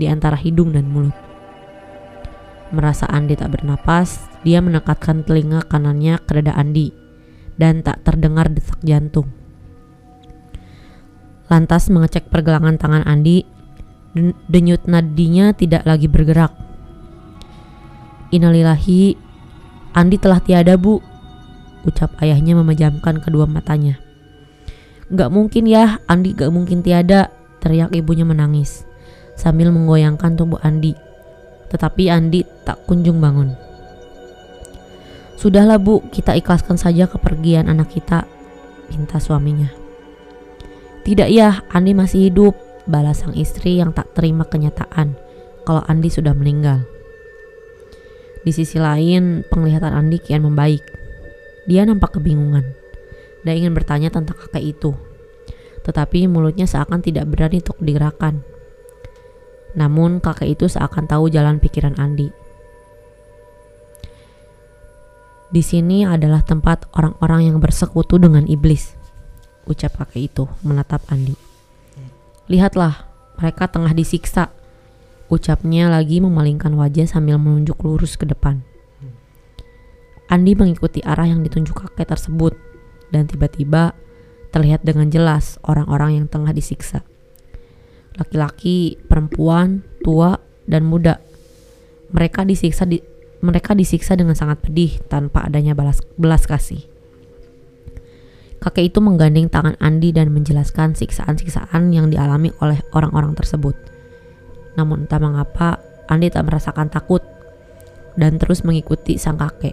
di 0.00 0.08
antara 0.08 0.40
hidung 0.40 0.72
dan 0.72 0.88
mulut. 0.88 1.12
Merasa 2.72 3.04
Andi 3.08 3.36
tak 3.36 3.60
bernapas, 3.60 4.28
dia 4.40 4.64
menekatkan 4.64 5.24
telinga 5.24 5.68
kanannya 5.68 6.16
ke 6.24 6.40
dada 6.40 6.56
Andi 6.56 6.96
dan 7.60 7.84
tak 7.84 8.00
terdengar 8.08 8.48
detak 8.48 8.80
jantung. 8.80 9.28
Lantas 11.52 11.92
mengecek 11.92 12.32
pergelangan 12.32 12.80
tangan 12.80 13.04
Andi 13.04 13.44
denyut 14.46 14.84
nadinya 14.86 15.52
tidak 15.54 15.84
lagi 15.88 16.06
bergerak. 16.06 16.52
Innalillahi, 18.28 19.16
Andi 19.96 20.16
telah 20.20 20.38
tiada 20.44 20.76
bu, 20.76 21.00
ucap 21.88 22.12
ayahnya 22.20 22.52
memejamkan 22.60 23.24
kedua 23.24 23.48
matanya. 23.48 23.96
Gak 25.08 25.32
mungkin 25.32 25.64
ya, 25.64 25.96
Andi 26.04 26.36
gak 26.36 26.52
mungkin 26.52 26.84
tiada, 26.84 27.32
teriak 27.64 27.96
ibunya 27.96 28.28
menangis 28.28 28.84
sambil 29.38 29.72
menggoyangkan 29.72 30.36
tubuh 30.36 30.60
Andi. 30.60 30.92
Tetapi 31.72 32.12
Andi 32.12 32.44
tak 32.66 32.84
kunjung 32.84 33.22
bangun. 33.22 33.56
Sudahlah 35.38 35.78
bu, 35.78 36.02
kita 36.10 36.34
ikhlaskan 36.34 36.76
saja 36.76 37.06
kepergian 37.06 37.70
anak 37.70 37.94
kita, 37.94 38.26
pinta 38.90 39.22
suaminya. 39.22 39.70
Tidak 41.06 41.30
ya, 41.30 41.62
Andi 41.72 41.94
masih 41.94 42.28
hidup, 42.28 42.58
balas 42.88 43.20
sang 43.22 43.36
istri 43.36 43.76
yang 43.76 43.92
tak 43.92 44.16
terima 44.16 44.48
kenyataan 44.48 45.14
kalau 45.68 45.84
Andi 45.84 46.08
sudah 46.08 46.32
meninggal. 46.32 46.88
Di 48.42 48.50
sisi 48.56 48.80
lain, 48.80 49.44
penglihatan 49.52 49.92
Andi 49.92 50.16
kian 50.16 50.40
membaik. 50.40 50.80
Dia 51.68 51.84
nampak 51.84 52.16
kebingungan 52.16 52.64
dan 53.44 53.52
ingin 53.60 53.76
bertanya 53.76 54.08
tentang 54.08 54.40
kakek 54.40 54.64
itu. 54.72 54.96
Tetapi 55.84 56.24
mulutnya 56.24 56.64
seakan 56.64 57.04
tidak 57.04 57.28
berani 57.28 57.60
untuk 57.60 57.76
digerakkan. 57.84 58.40
Namun 59.76 60.24
kakek 60.24 60.56
itu 60.56 60.64
seakan 60.64 61.04
tahu 61.04 61.28
jalan 61.28 61.60
pikiran 61.60 62.00
Andi. 62.00 62.32
Di 65.48 65.64
sini 65.64 66.04
adalah 66.04 66.44
tempat 66.44 66.92
orang-orang 66.92 67.52
yang 67.52 67.56
bersekutu 67.60 68.20
dengan 68.20 68.44
iblis, 68.44 68.96
ucap 69.64 69.96
kakek 69.96 70.28
itu 70.28 70.44
menatap 70.60 71.00
Andi. 71.08 71.47
Lihatlah, 72.48 73.04
mereka 73.36 73.68
tengah 73.68 73.92
disiksa. 73.92 74.48
Ucapnya 75.28 75.92
lagi 75.92 76.24
memalingkan 76.24 76.72
wajah 76.72 77.04
sambil 77.04 77.36
menunjuk 77.36 77.76
lurus 77.84 78.16
ke 78.16 78.24
depan. 78.24 78.64
Andi 80.32 80.56
mengikuti 80.56 81.04
arah 81.04 81.28
yang 81.28 81.44
ditunjuk 81.44 81.76
kakek 81.76 82.08
tersebut 82.08 82.56
dan 83.12 83.28
tiba-tiba 83.28 83.92
terlihat 84.48 84.80
dengan 84.80 85.12
jelas 85.12 85.60
orang-orang 85.60 86.24
yang 86.24 86.26
tengah 86.28 86.56
disiksa. 86.56 87.04
Laki-laki, 88.16 88.96
perempuan, 88.96 89.84
tua, 90.00 90.40
dan 90.64 90.88
muda. 90.88 91.20
Mereka 92.16 92.48
disiksa 92.48 92.88
di, 92.88 92.96
mereka 93.44 93.76
disiksa 93.76 94.16
dengan 94.16 94.32
sangat 94.32 94.64
pedih 94.64 94.96
tanpa 95.04 95.44
adanya 95.44 95.76
balas, 95.76 96.00
belas 96.16 96.48
kasih. 96.48 96.87
Kakek 98.68 98.92
itu 98.92 99.00
menggandeng 99.00 99.48
tangan 99.48 99.80
Andi 99.80 100.12
dan 100.12 100.28
menjelaskan 100.28 100.92
siksaan-siksaan 100.92 101.88
yang 101.88 102.12
dialami 102.12 102.52
oleh 102.60 102.76
orang-orang 102.92 103.32
tersebut. 103.32 103.72
Namun 104.76 105.08
entah 105.08 105.16
mengapa 105.16 105.80
Andi 106.04 106.28
tak 106.28 106.44
merasakan 106.44 106.92
takut 106.92 107.24
dan 108.20 108.36
terus 108.36 108.68
mengikuti 108.68 109.16
sang 109.16 109.40
kakek 109.40 109.72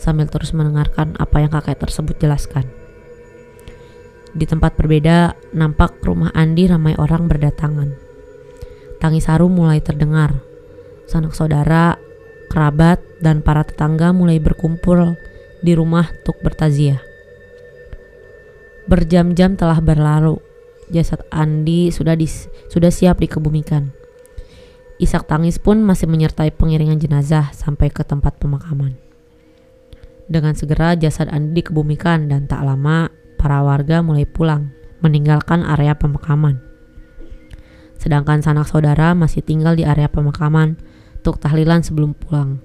sambil 0.00 0.24
terus 0.32 0.56
mendengarkan 0.56 1.12
apa 1.20 1.44
yang 1.44 1.52
kakek 1.52 1.76
tersebut 1.76 2.16
jelaskan. 2.16 2.64
Di 4.32 4.48
tempat 4.48 4.80
berbeda, 4.80 5.36
nampak 5.52 6.00
rumah 6.00 6.32
Andi 6.32 6.64
ramai 6.64 6.96
orang 6.96 7.28
berdatangan. 7.28 7.92
Tangis 8.96 9.28
haru 9.28 9.52
mulai 9.52 9.84
terdengar. 9.84 10.40
Sanak 11.04 11.36
saudara, 11.36 12.00
kerabat, 12.48 13.04
dan 13.20 13.44
para 13.44 13.62
tetangga 13.62 14.10
mulai 14.16 14.40
berkumpul 14.40 15.20
di 15.60 15.76
rumah 15.76 16.08
untuk 16.24 16.40
bertaziah. 16.40 17.13
Berjam-jam 18.84 19.56
telah 19.56 19.80
berlalu. 19.80 20.36
Jasad 20.92 21.24
Andi 21.32 21.88
sudah 21.88 22.12
dis, 22.12 22.52
sudah 22.68 22.92
siap 22.92 23.16
dikebumikan. 23.16 23.88
Isak 25.00 25.24
tangis 25.24 25.56
pun 25.56 25.80
masih 25.80 26.04
menyertai 26.04 26.52
pengiringan 26.52 27.00
jenazah 27.00 27.48
sampai 27.56 27.88
ke 27.88 28.04
tempat 28.04 28.36
pemakaman. 28.36 28.92
Dengan 30.28 30.52
segera 30.52 30.92
jasad 31.00 31.32
Andi 31.32 31.64
dikebumikan 31.64 32.28
dan 32.28 32.44
tak 32.44 32.60
lama 32.60 33.08
para 33.40 33.64
warga 33.64 34.04
mulai 34.04 34.28
pulang 34.28 34.72
meninggalkan 35.00 35.64
area 35.64 35.96
pemakaman. 35.96 36.60
Sedangkan 37.96 38.44
sanak 38.44 38.68
saudara 38.68 39.16
masih 39.16 39.40
tinggal 39.40 39.76
di 39.80 39.88
area 39.88 40.12
pemakaman 40.12 40.76
untuk 41.24 41.40
tahlilan 41.40 41.80
sebelum 41.80 42.12
pulang. 42.12 42.60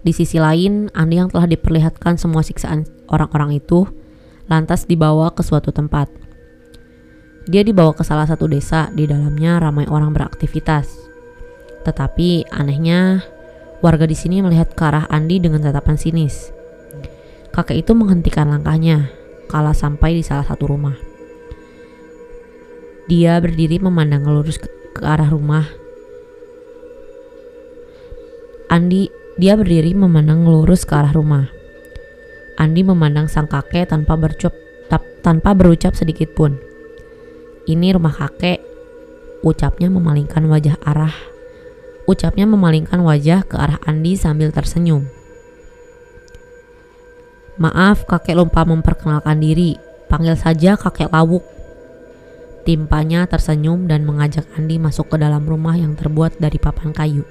Di 0.00 0.16
sisi 0.16 0.40
lain, 0.40 0.88
Andi 0.96 1.20
yang 1.20 1.28
telah 1.28 1.44
diperlihatkan 1.44 2.16
semua 2.16 2.40
siksaan 2.40 2.88
orang-orang 3.12 3.60
itu 3.60 3.84
lantas 4.46 4.86
dibawa 4.86 5.34
ke 5.34 5.42
suatu 5.42 5.70
tempat. 5.74 6.10
Dia 7.46 7.62
dibawa 7.62 7.94
ke 7.94 8.02
salah 8.02 8.26
satu 8.26 8.50
desa, 8.50 8.90
di 8.90 9.06
dalamnya 9.06 9.62
ramai 9.62 9.86
orang 9.86 10.10
beraktivitas. 10.10 10.90
Tetapi 11.86 12.50
anehnya, 12.50 13.22
Warga 13.84 14.08
di 14.08 14.16
sini 14.16 14.40
melihat 14.40 14.72
ke 14.72 14.82
arah 14.88 15.04
Andi 15.12 15.36
dengan 15.36 15.60
tatapan 15.60 16.00
sinis. 16.00 16.48
Kakek 17.52 17.84
itu 17.84 17.92
menghentikan 17.92 18.48
langkahnya, 18.48 19.12
kala 19.52 19.76
sampai 19.76 20.16
di 20.16 20.22
salah 20.24 20.48
satu 20.48 20.64
rumah. 20.64 20.96
Dia 23.06 23.36
berdiri 23.36 23.76
memandang 23.76 24.24
lurus 24.24 24.56
ke, 24.56 24.68
arah 25.04 25.28
rumah. 25.28 25.68
Andi, 28.72 29.12
dia 29.36 29.54
berdiri 29.54 29.92
memandang 29.92 30.48
lurus 30.48 30.88
ke 30.88 30.96
arah 30.96 31.12
rumah. 31.12 31.52
Andi 32.56 32.82
memandang 32.84 33.28
sang 33.28 33.48
kakek 33.48 33.92
tanpa 33.92 34.16
berucap 34.16 34.52
tanpa 35.20 35.52
berucap 35.52 35.92
sedikit 35.92 36.32
pun. 36.32 36.56
Ini 37.66 37.98
rumah 37.98 38.14
kakek, 38.14 38.62
ucapnya 39.42 39.90
memalingkan 39.90 40.46
wajah 40.46 40.78
arah 40.86 41.36
Ucapnya 42.06 42.46
memalingkan 42.46 43.02
wajah 43.02 43.42
ke 43.42 43.58
arah 43.58 43.82
Andi 43.82 44.14
sambil 44.14 44.54
tersenyum. 44.54 45.10
Maaf, 47.58 48.06
kakek 48.06 48.38
lupa 48.38 48.62
memperkenalkan 48.62 49.42
diri. 49.42 49.74
Panggil 50.06 50.38
saja 50.38 50.78
kakek 50.78 51.10
lawuk. 51.10 51.42
Timpanya 52.62 53.26
tersenyum 53.26 53.90
dan 53.90 54.06
mengajak 54.06 54.46
Andi 54.54 54.78
masuk 54.78 55.10
ke 55.10 55.16
dalam 55.18 55.42
rumah 55.50 55.74
yang 55.74 55.98
terbuat 55.98 56.38
dari 56.38 56.62
papan 56.62 56.94
kayu. 56.94 57.26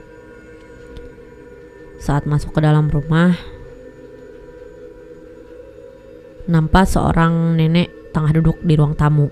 Saat 2.04 2.28
masuk 2.28 2.52
ke 2.52 2.60
dalam 2.60 2.92
rumah, 2.92 3.32
nampak 6.46 6.86
seorang 6.90 7.58
nenek 7.58 8.14
tengah 8.14 8.32
duduk 8.36 8.62
di 8.62 8.74
ruang 8.78 8.98
tamu. 8.98 9.30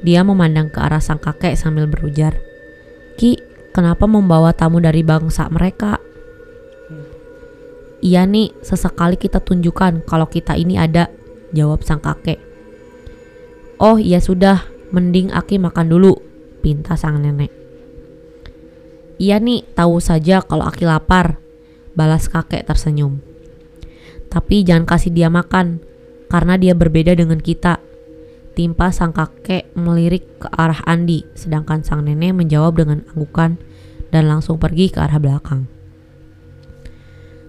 Dia 0.00 0.24
memandang 0.24 0.72
ke 0.72 0.80
arah 0.80 1.00
sang 1.00 1.20
kakek 1.20 1.56
sambil 1.56 1.84
berujar, 1.86 2.40
"Ki, 3.20 3.50
Kenapa 3.70 4.10
membawa 4.10 4.50
tamu 4.50 4.82
dari 4.82 5.06
bangsa 5.06 5.46
mereka? 5.46 6.02
Iya 8.02 8.26
nih, 8.26 8.50
sesekali 8.66 9.14
kita 9.14 9.38
tunjukkan 9.38 10.02
kalau 10.10 10.26
kita 10.26 10.58
ini 10.58 10.74
ada, 10.74 11.06
jawab 11.54 11.86
sang 11.86 12.02
kakek. 12.02 12.42
Oh 13.78 13.94
iya 13.94 14.18
sudah, 14.18 14.66
mending 14.90 15.30
Aki 15.30 15.62
makan 15.62 15.86
dulu, 15.86 16.18
pinta 16.66 16.98
sang 16.98 17.22
nenek. 17.22 17.54
Iya 19.22 19.38
nih, 19.38 19.62
tahu 19.78 20.02
saja 20.02 20.42
kalau 20.42 20.66
Aki 20.66 20.82
lapar, 20.82 21.38
balas 21.94 22.26
kakek 22.26 22.66
tersenyum. 22.66 23.22
Tapi 24.34 24.66
jangan 24.66 24.82
kasih 24.82 25.14
dia 25.14 25.30
makan, 25.30 25.78
karena 26.30 26.54
dia 26.54 26.72
berbeda 26.72 27.12
dengan 27.18 27.42
kita. 27.42 27.82
Timpa 28.54 28.94
sang 28.94 29.10
kakek 29.10 29.74
melirik 29.74 30.40
ke 30.42 30.48
arah 30.54 30.80
Andi, 30.86 31.26
sedangkan 31.34 31.82
sang 31.82 32.06
nenek 32.06 32.34
menjawab 32.34 32.78
dengan 32.78 33.02
anggukan 33.10 33.58
dan 34.14 34.30
langsung 34.30 34.58
pergi 34.58 34.90
ke 34.90 34.98
arah 35.02 35.18
belakang. 35.18 35.66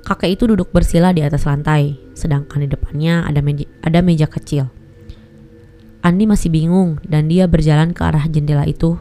Kakek 0.02 0.34
itu 0.34 0.44
duduk 0.50 0.74
bersila 0.74 1.14
di 1.14 1.22
atas 1.22 1.46
lantai, 1.46 1.94
sedangkan 2.18 2.66
di 2.66 2.70
depannya 2.70 3.26
ada 3.26 3.42
meja, 3.46 3.66
ada 3.86 4.02
meja 4.02 4.26
kecil. 4.26 4.70
Andi 6.02 6.26
masih 6.26 6.50
bingung 6.50 6.98
dan 7.06 7.30
dia 7.30 7.46
berjalan 7.46 7.94
ke 7.94 8.02
arah 8.02 8.26
jendela 8.26 8.66
itu 8.66 8.98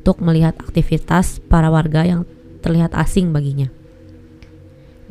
untuk 0.00 0.24
melihat 0.24 0.56
aktivitas 0.56 1.44
para 1.44 1.68
warga 1.68 2.08
yang 2.08 2.24
terlihat 2.64 2.96
asing 2.96 3.28
baginya. 3.36 3.68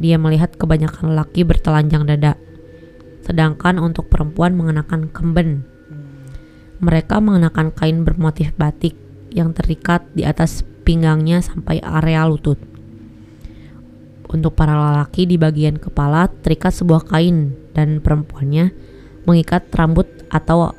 Dia 0.02 0.18
melihat 0.18 0.58
kebanyakan 0.58 1.14
lelaki 1.14 1.46
bertelanjang 1.46 2.10
dada, 2.10 2.38
sedangkan 3.28 3.76
untuk 3.84 4.08
perempuan 4.08 4.56
mengenakan 4.56 5.12
kemben 5.12 5.68
mereka 6.78 7.18
mengenakan 7.18 7.74
kain 7.74 8.06
bermotif 8.06 8.54
batik 8.54 8.94
yang 9.34 9.54
terikat 9.54 10.06
di 10.14 10.22
atas 10.22 10.62
pinggangnya 10.86 11.42
sampai 11.42 11.82
area 11.82 12.26
lutut. 12.30 12.62
Untuk 14.28 14.54
para 14.54 14.76
lelaki 14.76 15.24
di 15.26 15.40
bagian 15.40 15.80
kepala 15.80 16.28
terikat 16.44 16.76
sebuah 16.76 17.08
kain 17.08 17.56
dan 17.72 18.04
perempuannya 18.04 18.76
mengikat 19.24 19.72
rambut 19.72 20.06
atau 20.28 20.76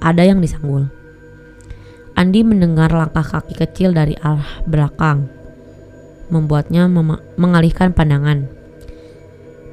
ada 0.00 0.22
yang 0.24 0.40
disanggul. 0.40 0.88
Andi 2.16 2.40
mendengar 2.40 2.88
langkah 2.96 3.24
kaki 3.24 3.52
kecil 3.52 3.92
dari 3.92 4.16
arah 4.16 4.64
belakang, 4.64 5.28
membuatnya 6.32 6.88
mengalihkan 7.36 7.92
pandangan. 7.92 8.55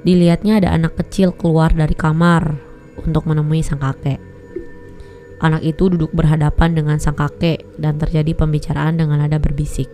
Dilihatnya 0.04 0.60
ada 0.60 0.76
anak 0.76 1.00
kecil 1.00 1.32
keluar 1.32 1.72
dari 1.72 1.96
kamar 1.96 2.60
untuk 3.00 3.24
menemui 3.24 3.64
sang 3.64 3.80
kakek. 3.80 4.20
Anak 5.40 5.64
itu 5.64 5.92
duduk 5.92 6.12
berhadapan 6.12 6.76
dengan 6.76 7.00
sang 7.00 7.16
kakek 7.16 7.64
dan 7.80 7.96
terjadi 8.00 8.36
pembicaraan 8.36 9.00
dengan 9.00 9.24
nada 9.24 9.40
berbisik. 9.40 9.88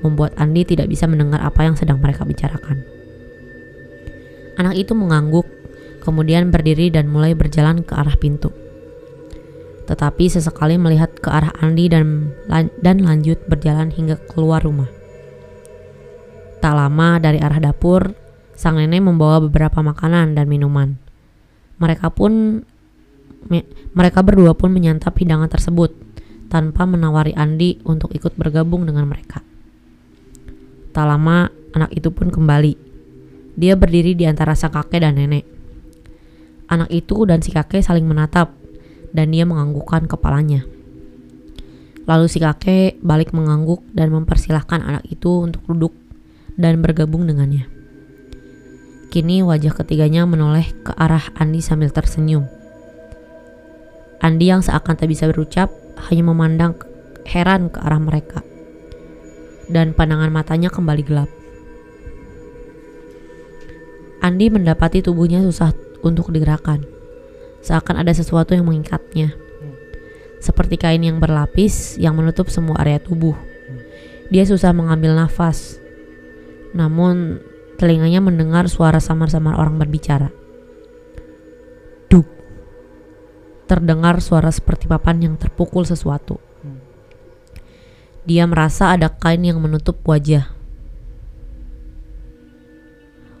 Membuat 0.00 0.32
Andi 0.40 0.64
tidak 0.64 0.88
bisa 0.88 1.04
mendengar 1.04 1.44
apa 1.44 1.64
yang 1.64 1.76
sedang 1.76 2.00
mereka 2.00 2.24
bicarakan. 2.24 2.84
Anak 4.56 4.80
itu 4.80 4.92
mengangguk, 4.96 5.44
kemudian 6.00 6.48
berdiri 6.48 6.88
dan 6.88 7.08
mulai 7.08 7.36
berjalan 7.36 7.84
ke 7.84 7.92
arah 7.92 8.16
pintu. 8.16 8.52
Tetapi 9.88 10.24
sesekali 10.28 10.80
melihat 10.80 11.12
ke 11.20 11.28
arah 11.28 11.52
Andi 11.60 11.92
dan 11.92 12.32
dan 12.80 12.96
lanjut 13.04 13.44
berjalan 13.44 13.92
hingga 13.92 14.16
keluar 14.28 14.64
rumah. 14.64 14.88
Tak 16.60 16.74
lama 16.76 17.18
dari 17.18 17.42
arah 17.42 17.58
dapur, 17.58 18.21
sang 18.62 18.78
nenek 18.78 19.02
membawa 19.02 19.42
beberapa 19.42 19.82
makanan 19.82 20.38
dan 20.38 20.46
minuman. 20.46 20.94
Mereka 21.82 22.14
pun 22.14 22.62
mereka 23.90 24.22
berdua 24.22 24.54
pun 24.54 24.70
menyantap 24.70 25.18
hidangan 25.18 25.50
tersebut 25.50 25.90
tanpa 26.46 26.86
menawari 26.86 27.34
Andi 27.34 27.82
untuk 27.82 28.14
ikut 28.14 28.38
bergabung 28.38 28.86
dengan 28.86 29.10
mereka. 29.10 29.42
Tak 30.94 31.02
lama, 31.10 31.50
anak 31.74 31.90
itu 31.90 32.14
pun 32.14 32.30
kembali. 32.30 32.78
Dia 33.58 33.74
berdiri 33.74 34.14
di 34.14 34.30
antara 34.30 34.54
sang 34.54 34.70
kakek 34.70 35.02
dan 35.02 35.18
nenek. 35.18 35.42
Anak 36.70 36.94
itu 36.94 37.26
dan 37.26 37.42
si 37.42 37.50
kakek 37.50 37.82
saling 37.82 38.06
menatap, 38.06 38.54
dan 39.10 39.34
dia 39.34 39.42
menganggukkan 39.42 40.06
kepalanya. 40.06 40.62
Lalu 42.06 42.26
si 42.30 42.38
kakek 42.38 43.02
balik 43.02 43.34
mengangguk 43.34 43.82
dan 43.90 44.14
mempersilahkan 44.14 44.86
anak 44.86 45.04
itu 45.10 45.50
untuk 45.50 45.66
duduk 45.66 45.96
dan 46.54 46.78
bergabung 46.84 47.26
dengannya. 47.26 47.71
Kini 49.12 49.44
wajah 49.44 49.76
ketiganya 49.76 50.24
menoleh 50.24 50.72
ke 50.80 50.96
arah 50.96 51.20
Andi 51.36 51.60
sambil 51.60 51.92
tersenyum. 51.92 52.48
Andi 54.24 54.48
yang 54.48 54.64
seakan 54.64 54.96
tak 54.96 55.12
bisa 55.12 55.28
berucap 55.28 55.68
hanya 56.08 56.32
memandang 56.32 56.80
heran 57.28 57.68
ke 57.68 57.76
arah 57.76 58.00
mereka. 58.00 58.40
Dan 59.68 59.92
pandangan 59.92 60.32
matanya 60.32 60.72
kembali 60.72 61.02
gelap. 61.04 61.28
Andi 64.24 64.48
mendapati 64.48 65.04
tubuhnya 65.04 65.44
susah 65.44 65.76
untuk 66.00 66.32
digerakkan. 66.32 66.80
Seakan 67.60 68.00
ada 68.00 68.16
sesuatu 68.16 68.56
yang 68.56 68.64
mengikatnya. 68.64 69.36
Seperti 70.40 70.80
kain 70.80 71.04
yang 71.04 71.20
berlapis 71.20 72.00
yang 72.00 72.16
menutup 72.16 72.48
semua 72.48 72.80
area 72.80 72.96
tubuh. 72.96 73.36
Dia 74.32 74.48
susah 74.48 74.72
mengambil 74.72 75.12
nafas. 75.12 75.76
Namun 76.72 77.44
telinganya 77.80 78.20
mendengar 78.24 78.68
suara 78.68 78.98
samar-samar 78.98 79.56
orang 79.56 79.76
berbicara. 79.78 80.42
terdengar 83.72 84.20
suara 84.20 84.52
seperti 84.52 84.84
papan 84.84 85.24
yang 85.24 85.34
terpukul 85.40 85.88
sesuatu. 85.88 86.36
Dia 88.28 88.44
merasa 88.44 88.92
ada 88.92 89.08
kain 89.08 89.40
yang 89.40 89.56
menutup 89.64 89.96
wajah. 90.04 90.52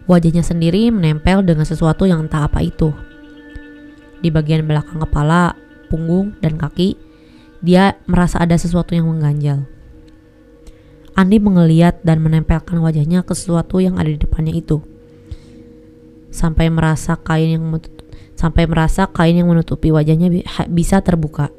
Wajahnya 0.08 0.40
sendiri 0.40 0.88
menempel 0.88 1.44
dengan 1.44 1.68
sesuatu 1.68 2.08
yang 2.08 2.24
entah 2.24 2.48
apa 2.48 2.64
itu. 2.64 2.96
Di 4.24 4.32
bagian 4.32 4.64
belakang 4.64 5.04
kepala, 5.04 5.52
punggung, 5.92 6.32
dan 6.40 6.56
kaki, 6.56 6.96
dia 7.60 8.00
merasa 8.08 8.40
ada 8.40 8.56
sesuatu 8.56 8.96
yang 8.96 9.12
mengganjal. 9.12 9.68
Andi 11.12 11.36
mengeliat 11.36 12.00
dan 12.00 12.24
menempelkan 12.24 12.80
wajahnya 12.80 13.20
ke 13.20 13.36
sesuatu 13.36 13.78
yang 13.84 14.00
ada 14.00 14.08
di 14.08 14.16
depannya 14.16 14.56
itu. 14.56 14.80
Sampai 16.32 16.72
merasa 16.72 17.20
kain 17.20 17.60
yang 17.60 17.64
sampai 18.32 18.64
merasa 18.64 19.04
kain 19.12 19.36
yang 19.36 19.52
menutupi 19.52 19.92
wajahnya 19.92 20.32
bisa 20.72 21.04
terbuka. 21.04 21.52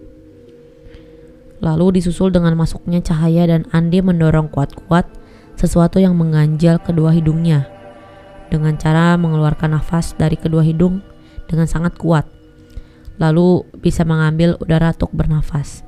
Lalu 1.61 2.01
disusul 2.01 2.33
dengan 2.33 2.57
masuknya 2.57 2.99
cahaya 2.99 3.47
dan 3.47 3.69
Andi 3.69 4.01
mendorong 4.01 4.49
kuat-kuat 4.49 5.05
sesuatu 5.55 6.01
yang 6.01 6.17
mengganjal 6.17 6.81
kedua 6.81 7.13
hidungnya 7.13 7.69
dengan 8.49 8.75
cara 8.75 9.15
mengeluarkan 9.15 9.77
nafas 9.77 10.17
dari 10.17 10.35
kedua 10.35 10.65
hidung 10.65 11.05
dengan 11.47 11.69
sangat 11.69 11.97
kuat. 11.97 12.29
Lalu 13.21 13.65
bisa 13.77 14.01
mengambil 14.03 14.57
udara 14.57 14.91
untuk 14.91 15.13
bernafas. 15.13 15.85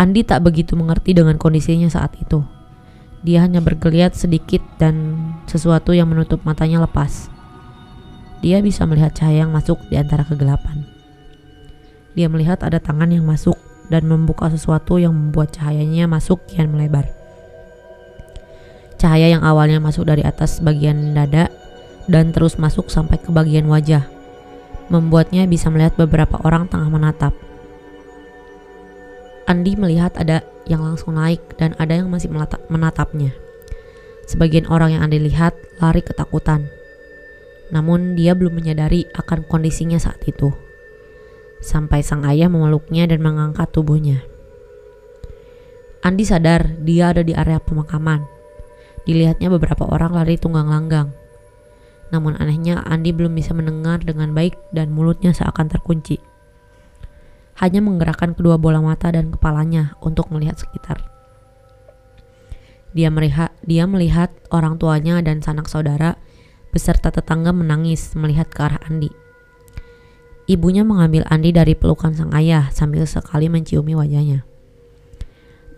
Andi 0.00 0.24
tak 0.24 0.48
begitu 0.48 0.80
mengerti 0.80 1.12
dengan 1.12 1.36
kondisinya 1.36 1.92
saat 1.92 2.16
itu. 2.16 2.40
Dia 3.20 3.44
hanya 3.44 3.60
bergeliat 3.60 4.16
sedikit 4.16 4.64
dan 4.80 5.12
sesuatu 5.44 5.92
yang 5.92 6.08
menutup 6.08 6.40
matanya 6.40 6.80
lepas. 6.80 7.28
Dia 8.40 8.64
bisa 8.64 8.88
melihat 8.88 9.12
cahaya 9.12 9.44
yang 9.44 9.52
masuk 9.52 9.76
di 9.92 10.00
antara 10.00 10.24
kegelapan. 10.24 10.88
Dia 12.16 12.32
melihat 12.32 12.64
ada 12.64 12.80
tangan 12.80 13.12
yang 13.12 13.28
masuk 13.28 13.60
dan 13.92 14.08
membuka 14.08 14.48
sesuatu 14.48 14.96
yang 14.96 15.12
membuat 15.12 15.52
cahayanya 15.52 16.08
masuk 16.08 16.48
kian 16.48 16.72
melebar. 16.72 17.04
Cahaya 18.96 19.36
yang 19.36 19.44
awalnya 19.44 19.84
masuk 19.84 20.08
dari 20.08 20.24
atas 20.24 20.64
bagian 20.64 21.12
dada 21.12 21.52
dan 22.08 22.32
terus 22.32 22.56
masuk 22.56 22.88
sampai 22.88 23.20
ke 23.20 23.28
bagian 23.28 23.68
wajah, 23.68 24.08
membuatnya 24.88 25.44
bisa 25.44 25.68
melihat 25.68 25.92
beberapa 26.00 26.40
orang 26.40 26.72
tengah 26.72 26.88
menatap. 26.88 27.49
Andi 29.50 29.74
melihat 29.74 30.14
ada 30.14 30.46
yang 30.70 30.86
langsung 30.86 31.18
naik 31.18 31.42
dan 31.58 31.74
ada 31.82 31.98
yang 31.98 32.06
masih 32.06 32.30
menatapnya. 32.70 33.34
Sebagian 34.30 34.70
orang 34.70 34.94
yang 34.94 35.02
Andi 35.02 35.18
lihat 35.18 35.58
lari 35.82 36.06
ketakutan. 36.06 36.70
Namun 37.74 38.14
dia 38.14 38.38
belum 38.38 38.54
menyadari 38.54 39.10
akan 39.10 39.42
kondisinya 39.50 39.98
saat 39.98 40.22
itu. 40.22 40.54
Sampai 41.58 42.06
sang 42.06 42.22
ayah 42.22 42.46
memeluknya 42.46 43.10
dan 43.10 43.18
mengangkat 43.18 43.66
tubuhnya. 43.74 44.22
Andi 46.06 46.22
sadar 46.22 46.78
dia 46.86 47.10
ada 47.10 47.26
di 47.26 47.34
area 47.34 47.58
pemakaman 47.58 48.40
Dilihatnya 49.10 49.48
beberapa 49.48 49.88
orang 49.88 50.12
lari 50.12 50.36
tunggang 50.36 50.68
langgang. 50.68 51.10
Namun 52.14 52.36
anehnya 52.36 52.84
Andi 52.84 53.10
belum 53.10 53.32
bisa 53.32 53.56
mendengar 53.56 54.02
dengan 54.02 54.30
baik 54.30 54.54
dan 54.74 54.94
mulutnya 54.94 55.34
seakan 55.34 55.66
terkunci. 55.66 56.29
Hanya 57.60 57.84
menggerakkan 57.84 58.32
kedua 58.32 58.56
bola 58.56 58.80
mata 58.80 59.12
dan 59.12 59.28
kepalanya 59.28 60.00
untuk 60.00 60.32
melihat 60.32 60.56
sekitar. 60.56 61.04
Dia 62.96 63.12
melihat, 63.12 63.52
dia 63.62 63.84
melihat 63.84 64.32
orang 64.48 64.80
tuanya 64.80 65.20
dan 65.20 65.44
sanak 65.44 65.68
saudara 65.68 66.16
beserta 66.72 67.12
tetangga 67.12 67.52
menangis 67.52 68.16
melihat 68.16 68.48
ke 68.48 68.64
arah 68.64 68.80
Andi. 68.88 69.12
Ibunya 70.50 70.82
mengambil 70.82 71.22
Andi 71.30 71.54
dari 71.54 71.78
pelukan 71.78 72.16
sang 72.16 72.34
ayah 72.34 72.72
sambil 72.74 73.06
sekali 73.06 73.46
menciumi 73.46 73.94
wajahnya. 73.94 74.42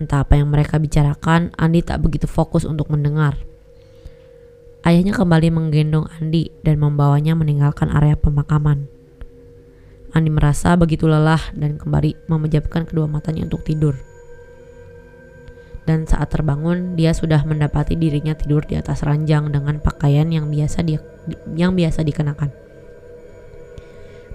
Entah 0.01 0.25
apa 0.25 0.40
yang 0.40 0.49
mereka 0.49 0.81
bicarakan, 0.81 1.53
Andi 1.61 1.85
tak 1.85 2.01
begitu 2.01 2.25
fokus 2.25 2.64
untuk 2.64 2.88
mendengar. 2.88 3.37
Ayahnya 4.87 5.12
kembali 5.12 5.53
menggendong 5.53 6.09
Andi 6.16 6.49
dan 6.64 6.81
membawanya 6.81 7.37
meninggalkan 7.37 7.92
area 7.92 8.16
pemakaman. 8.16 8.88
Andi 10.12 10.29
merasa 10.29 10.77
begitu 10.77 11.09
lelah 11.09 11.40
dan 11.57 11.81
kembali 11.81 12.29
memejamkan 12.29 12.85
kedua 12.85 13.09
matanya 13.09 13.48
untuk 13.48 13.64
tidur. 13.64 13.96
Dan 15.83 16.07
saat 16.07 16.31
terbangun, 16.31 16.94
dia 16.94 17.11
sudah 17.11 17.42
mendapati 17.42 17.98
dirinya 17.98 18.38
tidur 18.38 18.62
di 18.62 18.79
atas 18.79 19.03
ranjang 19.03 19.51
dengan 19.51 19.83
pakaian 19.83 20.31
yang 20.31 20.46
biasa 20.46 20.87
dia 20.87 21.03
yang 21.59 21.75
biasa 21.75 22.07
dikenakan. 22.07 22.53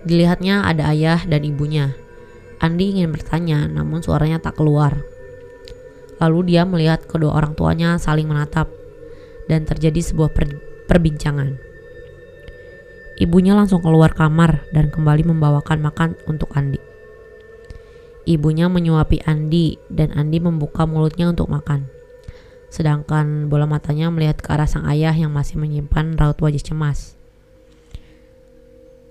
Dilihatnya 0.04 0.68
ada 0.68 0.92
ayah 0.92 1.24
dan 1.24 1.44
ibunya. 1.44 1.96
Andi 2.58 2.98
ingin 2.98 3.14
bertanya, 3.14 3.70
namun 3.70 4.02
suaranya 4.02 4.42
tak 4.42 4.58
keluar. 4.58 4.98
Lalu 6.18 6.58
dia 6.58 6.66
melihat 6.66 7.06
kedua 7.06 7.38
orang 7.38 7.54
tuanya 7.54 8.02
saling 8.02 8.26
menatap 8.26 8.66
dan 9.46 9.64
terjadi 9.64 10.02
sebuah 10.02 10.34
per 10.34 10.50
perbincangan. 10.90 11.60
Ibunya 13.18 13.58
langsung 13.58 13.82
keluar 13.82 14.14
kamar 14.14 14.70
dan 14.70 14.94
kembali 14.94 15.26
membawakan 15.26 15.82
makan 15.82 16.14
untuk 16.30 16.54
Andi. 16.54 16.78
Ibunya 18.30 18.70
menyuapi 18.70 19.26
Andi 19.26 19.82
dan 19.90 20.14
Andi 20.14 20.38
membuka 20.38 20.86
mulutnya 20.86 21.34
untuk 21.34 21.50
makan. 21.50 21.90
Sedangkan 22.70 23.50
bola 23.50 23.66
matanya 23.66 24.14
melihat 24.14 24.38
ke 24.38 24.54
arah 24.54 24.70
sang 24.70 24.86
ayah 24.86 25.16
yang 25.18 25.34
masih 25.34 25.58
menyimpan 25.58 26.14
raut 26.14 26.38
wajah 26.38 26.62
cemas. 26.62 27.18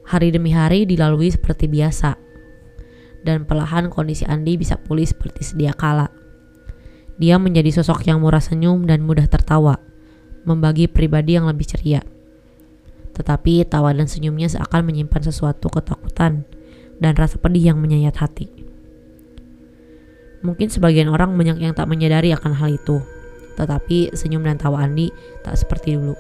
Hari 0.07 0.31
demi 0.31 0.55
hari 0.55 0.87
dilalui 0.87 1.35
seperti 1.35 1.67
biasa, 1.67 2.15
dan 3.27 3.43
perlahan 3.43 3.91
kondisi 3.91 4.23
Andi 4.23 4.55
bisa 4.55 4.79
pulih 4.79 5.03
seperti 5.03 5.43
sedia 5.43 5.75
kala. 5.75 6.15
Dia 7.19 7.43
menjadi 7.43 7.75
sosok 7.75 8.07
yang 8.07 8.23
murah 8.23 8.39
senyum 8.39 8.87
dan 8.87 9.03
mudah 9.03 9.27
tertawa, 9.27 9.83
membagi 10.47 10.87
pribadi 10.87 11.35
yang 11.35 11.51
lebih 11.51 11.67
ceria. 11.67 12.07
Tetapi 13.17 13.65
tawa 13.65 13.97
dan 13.97 14.05
senyumnya 14.05 14.53
seakan 14.53 14.85
menyimpan 14.85 15.25
sesuatu 15.25 15.73
ketakutan 15.73 16.45
dan 17.01 17.13
rasa 17.17 17.41
pedih 17.41 17.73
yang 17.73 17.81
menyayat 17.81 18.21
hati. 18.21 18.53
Mungkin 20.45 20.69
sebagian 20.69 21.09
orang 21.09 21.33
banyak 21.35 21.59
yang 21.59 21.73
tak 21.73 21.89
menyadari 21.89 22.31
akan 22.37 22.53
hal 22.55 22.77
itu, 22.77 23.01
tetapi 23.57 24.13
senyum 24.13 24.45
dan 24.45 24.61
tawa 24.61 24.85
Andi 24.85 25.09
tak 25.43 25.57
seperti 25.57 25.97
dulu. 25.97 26.15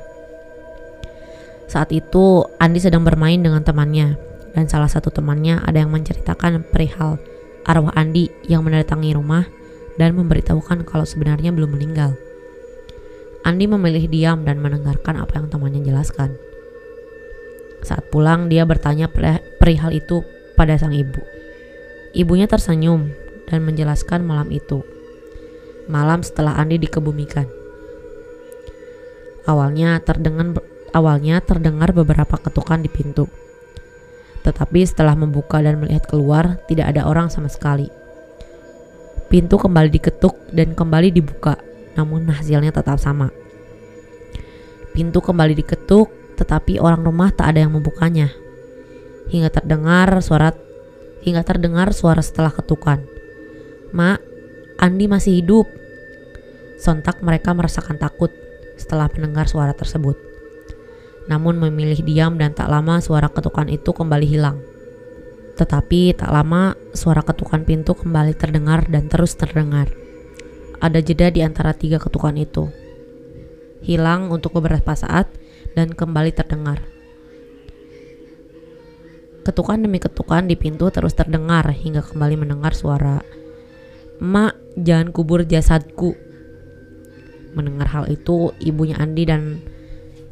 Saat 1.68 1.92
itu, 1.92 2.42
Andi 2.56 2.80
sedang 2.80 3.04
bermain 3.04 3.38
dengan 3.38 3.60
temannya, 3.60 4.16
dan 4.56 4.64
salah 4.66 4.88
satu 4.88 5.12
temannya 5.12 5.60
ada 5.60 5.84
yang 5.84 5.92
menceritakan 5.92 6.64
perihal 6.72 7.20
arwah 7.66 7.92
Andi 7.92 8.30
yang 8.46 8.62
mendatangi 8.62 9.12
rumah 9.12 9.44
dan 10.00 10.14
memberitahukan 10.14 10.86
kalau 10.86 11.04
sebenarnya 11.04 11.50
belum 11.50 11.76
meninggal. 11.76 12.14
Andi 13.42 13.66
memilih 13.66 14.06
diam 14.10 14.42
dan 14.42 14.58
mendengarkan 14.62 15.22
apa 15.22 15.38
yang 15.38 15.46
temannya 15.50 15.82
jelaskan. 15.82 16.34
Saat 17.84 18.08
pulang, 18.12 18.48
dia 18.48 18.64
bertanya 18.64 19.10
perihal 19.60 19.92
itu 19.92 20.22
pada 20.56 20.76
sang 20.80 20.96
ibu. 20.96 21.20
Ibunya 22.16 22.48
tersenyum 22.48 23.12
dan 23.50 23.60
menjelaskan 23.66 24.24
malam 24.24 24.48
itu. 24.48 24.80
Malam 25.86 26.24
setelah 26.24 26.56
Andi 26.56 26.80
dikebumikan. 26.80 27.46
Awalnya 29.46 30.02
terdengar 30.02 30.58
awalnya 30.90 31.38
terdengar 31.44 31.94
beberapa 31.94 32.40
ketukan 32.40 32.82
di 32.82 32.90
pintu. 32.90 33.28
Tetapi 34.42 34.80
setelah 34.86 35.14
membuka 35.14 35.60
dan 35.60 35.78
melihat 35.78 36.08
keluar, 36.08 36.58
tidak 36.66 36.94
ada 36.94 37.06
orang 37.06 37.30
sama 37.30 37.46
sekali. 37.52 37.86
Pintu 39.26 39.58
kembali 39.58 39.90
diketuk 39.90 40.38
dan 40.54 40.72
kembali 40.72 41.10
dibuka, 41.10 41.58
namun 41.98 42.30
hasilnya 42.30 42.70
tetap 42.70 42.96
sama. 43.02 43.30
Pintu 44.94 45.18
kembali 45.18 45.52
diketuk, 45.58 46.08
tetapi 46.36 46.78
orang 46.78 47.02
rumah 47.02 47.32
tak 47.32 47.56
ada 47.56 47.64
yang 47.64 47.72
membukanya. 47.72 48.30
Hingga 49.32 49.50
terdengar 49.50 50.12
suara 50.22 50.54
hingga 51.26 51.42
terdengar 51.42 51.90
suara 51.90 52.22
setelah 52.22 52.54
ketukan. 52.54 53.02
"Mak, 53.90 54.22
Andi 54.78 55.10
masih 55.10 55.42
hidup." 55.42 55.66
Sontak 56.78 57.24
mereka 57.24 57.56
merasakan 57.56 57.96
takut 57.96 58.30
setelah 58.76 59.08
mendengar 59.10 59.48
suara 59.48 59.72
tersebut. 59.72 60.14
Namun 61.26 61.58
memilih 61.58 62.04
diam 62.06 62.38
dan 62.38 62.54
tak 62.54 62.70
lama 62.70 63.02
suara 63.02 63.26
ketukan 63.26 63.66
itu 63.66 63.90
kembali 63.90 64.28
hilang. 64.28 64.62
Tetapi 65.56 66.14
tak 66.14 66.30
lama 66.30 66.76
suara 66.92 67.24
ketukan 67.24 67.64
pintu 67.64 67.96
kembali 67.96 68.36
terdengar 68.36 68.86
dan 68.86 69.08
terus 69.08 69.34
terdengar. 69.34 69.88
Ada 70.78 71.00
jeda 71.00 71.32
di 71.32 71.40
antara 71.40 71.72
tiga 71.72 71.96
ketukan 71.96 72.36
itu. 72.36 72.68
Hilang 73.80 74.28
untuk 74.28 74.60
beberapa 74.60 74.92
saat 74.92 75.32
dan 75.76 75.92
kembali 75.92 76.32
terdengar. 76.32 76.80
Ketukan 79.44 79.78
demi 79.78 80.02
ketukan 80.02 80.48
di 80.48 80.56
pintu 80.58 80.90
terus 80.90 81.14
terdengar 81.14 81.70
hingga 81.70 82.02
kembali 82.02 82.34
mendengar 82.34 82.74
suara 82.74 83.22
Mak, 84.16 84.80
jangan 84.80 85.12
kubur 85.12 85.44
jasadku. 85.44 86.16
Mendengar 87.52 87.92
hal 87.92 88.04
itu, 88.08 88.48
ibunya 88.64 88.96
Andi 88.96 89.28
dan 89.28 89.60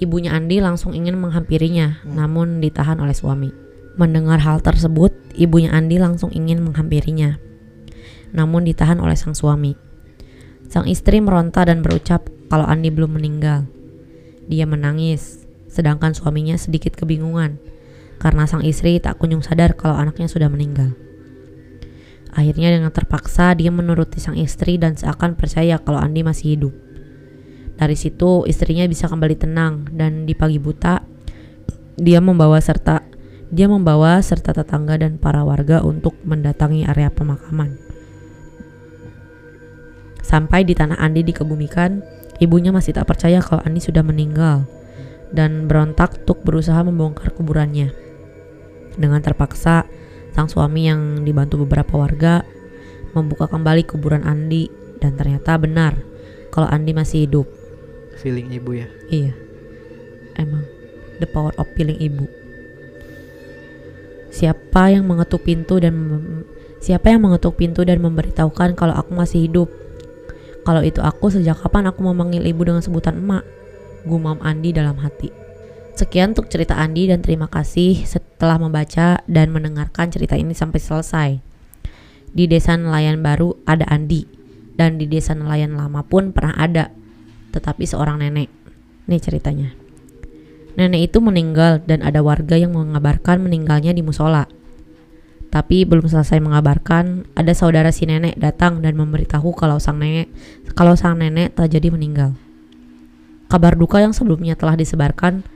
ibunya 0.00 0.32
Andi 0.32 0.56
langsung 0.64 0.96
ingin 0.96 1.20
menghampirinya, 1.20 2.00
namun 2.08 2.64
ditahan 2.64 2.96
oleh 2.96 3.12
suami. 3.12 3.52
Mendengar 4.00 4.40
hal 4.40 4.64
tersebut, 4.64 5.12
ibunya 5.36 5.68
Andi 5.68 6.00
langsung 6.00 6.32
ingin 6.32 6.64
menghampirinya. 6.64 7.36
Namun 8.32 8.64
ditahan 8.64 9.04
oleh 9.04 9.20
sang 9.20 9.36
suami. 9.36 9.76
Sang 10.72 10.88
istri 10.88 11.20
meronta 11.20 11.68
dan 11.68 11.84
berucap 11.84 12.24
kalau 12.48 12.64
Andi 12.64 12.88
belum 12.88 13.20
meninggal. 13.20 13.68
Dia 14.50 14.68
menangis, 14.68 15.44
sedangkan 15.68 16.12
suaminya 16.12 16.54
sedikit 16.54 16.94
kebingungan 16.94 17.58
karena 18.22 18.46
sang 18.48 18.62
istri 18.62 18.96
tak 19.02 19.18
kunjung 19.18 19.42
sadar 19.42 19.76
kalau 19.76 19.98
anaknya 19.98 20.30
sudah 20.30 20.48
meninggal. 20.48 20.94
Akhirnya 22.34 22.74
dengan 22.74 22.90
terpaksa 22.90 23.54
dia 23.54 23.70
menuruti 23.70 24.18
sang 24.18 24.34
istri 24.34 24.74
dan 24.74 24.98
seakan 24.98 25.38
percaya 25.38 25.78
kalau 25.78 26.02
Andi 26.02 26.26
masih 26.26 26.58
hidup. 26.58 26.74
Dari 27.74 27.94
situ 27.98 28.46
istrinya 28.46 28.86
bisa 28.86 29.10
kembali 29.10 29.36
tenang 29.38 29.90
dan 29.94 30.26
di 30.26 30.34
pagi 30.34 30.58
buta 30.58 31.02
dia 31.94 32.18
membawa 32.18 32.58
serta 32.58 33.06
dia 33.54 33.70
membawa 33.70 34.18
serta 34.18 34.50
tetangga 34.50 34.98
dan 34.98 35.14
para 35.14 35.46
warga 35.46 35.78
untuk 35.86 36.18
mendatangi 36.26 36.82
area 36.90 37.06
pemakaman. 37.06 37.78
Sampai 40.24 40.66
di 40.66 40.74
tanah 40.74 40.98
Andi 40.98 41.22
dikebumikan, 41.22 42.02
ibunya 42.44 42.70
masih 42.70 42.92
tak 42.92 43.08
percaya 43.08 43.40
kalau 43.40 43.64
Andi 43.64 43.80
sudah 43.80 44.04
meninggal 44.04 44.68
dan 45.34 45.66
berontak 45.66 46.22
untuk 46.22 46.44
berusaha 46.46 46.78
membongkar 46.84 47.34
kuburannya. 47.34 47.90
Dengan 48.94 49.18
terpaksa, 49.24 49.88
sang 50.30 50.46
suami 50.46 50.86
yang 50.86 51.26
dibantu 51.26 51.66
beberapa 51.66 51.98
warga 51.98 52.46
membuka 53.14 53.50
kembali 53.50 53.82
kuburan 53.86 54.22
Andi 54.22 54.70
dan 55.02 55.18
ternyata 55.18 55.58
benar 55.58 55.98
kalau 56.54 56.70
Andi 56.70 56.94
masih 56.94 57.26
hidup. 57.26 57.46
Feeling 58.22 58.54
ibu 58.54 58.78
ya? 58.78 58.86
Iya. 59.10 59.34
Emang 60.38 60.66
the 61.18 61.26
power 61.26 61.54
of 61.58 61.66
feeling 61.74 61.98
ibu. 61.98 62.26
Siapa 64.34 64.90
yang 64.90 65.06
mengetuk 65.06 65.46
pintu 65.46 65.78
dan 65.78 65.94
siapa 66.82 67.14
yang 67.14 67.22
mengetuk 67.22 67.54
pintu 67.54 67.86
dan 67.86 68.02
memberitahukan 68.02 68.74
kalau 68.74 68.94
aku 68.94 69.14
masih 69.14 69.46
hidup? 69.46 69.83
Kalau 70.64 70.80
itu 70.80 71.04
aku 71.04 71.28
sejak 71.28 71.60
kapan 71.60 71.92
aku 71.92 72.00
memanggil 72.08 72.40
ibu 72.48 72.64
dengan 72.64 72.80
sebutan 72.80 73.20
emak? 73.20 73.44
Gumam 74.08 74.40
Andi 74.40 74.72
dalam 74.72 74.96
hati. 74.96 75.28
Sekian 75.94 76.32
untuk 76.32 76.48
cerita 76.48 76.74
Andi 76.74 77.06
dan 77.06 77.20
terima 77.20 77.46
kasih 77.46 78.02
setelah 78.02 78.58
membaca 78.58 79.20
dan 79.28 79.52
mendengarkan 79.52 80.08
cerita 80.08 80.34
ini 80.34 80.56
sampai 80.56 80.80
selesai. 80.80 81.30
Di 82.34 82.50
desa 82.50 82.74
nelayan 82.74 83.20
baru 83.20 83.54
ada 83.68 83.86
Andi 83.92 84.26
dan 84.74 84.98
di 84.98 85.06
desa 85.06 85.38
nelayan 85.38 85.78
lama 85.78 86.02
pun 86.02 86.34
pernah 86.34 86.56
ada, 86.58 86.90
tetapi 87.54 87.86
seorang 87.86 88.18
nenek. 88.18 88.50
Nih 89.06 89.20
ceritanya. 89.22 89.70
Nenek 90.74 91.12
itu 91.12 91.22
meninggal 91.22 91.86
dan 91.86 92.02
ada 92.02 92.24
warga 92.26 92.58
yang 92.58 92.74
mengabarkan 92.74 93.38
meninggalnya 93.38 93.94
di 93.94 94.02
musola. 94.02 94.50
Tapi 95.54 95.86
belum 95.86 96.10
selesai 96.10 96.42
mengabarkan, 96.42 97.30
ada 97.38 97.54
saudara 97.54 97.94
si 97.94 98.10
nenek 98.10 98.34
datang 98.34 98.82
dan 98.82 98.98
memberitahu 98.98 99.54
kalau 99.54 99.78
sang 99.78 100.02
nenek 100.02 100.26
kalau 100.74 100.98
sang 100.98 101.14
nenek 101.14 101.54
telah 101.54 101.70
jadi 101.70 101.94
meninggal. 101.94 102.34
Kabar 103.46 103.78
duka 103.78 104.02
yang 104.02 104.10
sebelumnya 104.10 104.58
telah 104.58 104.74
disebarkan, 104.74 105.46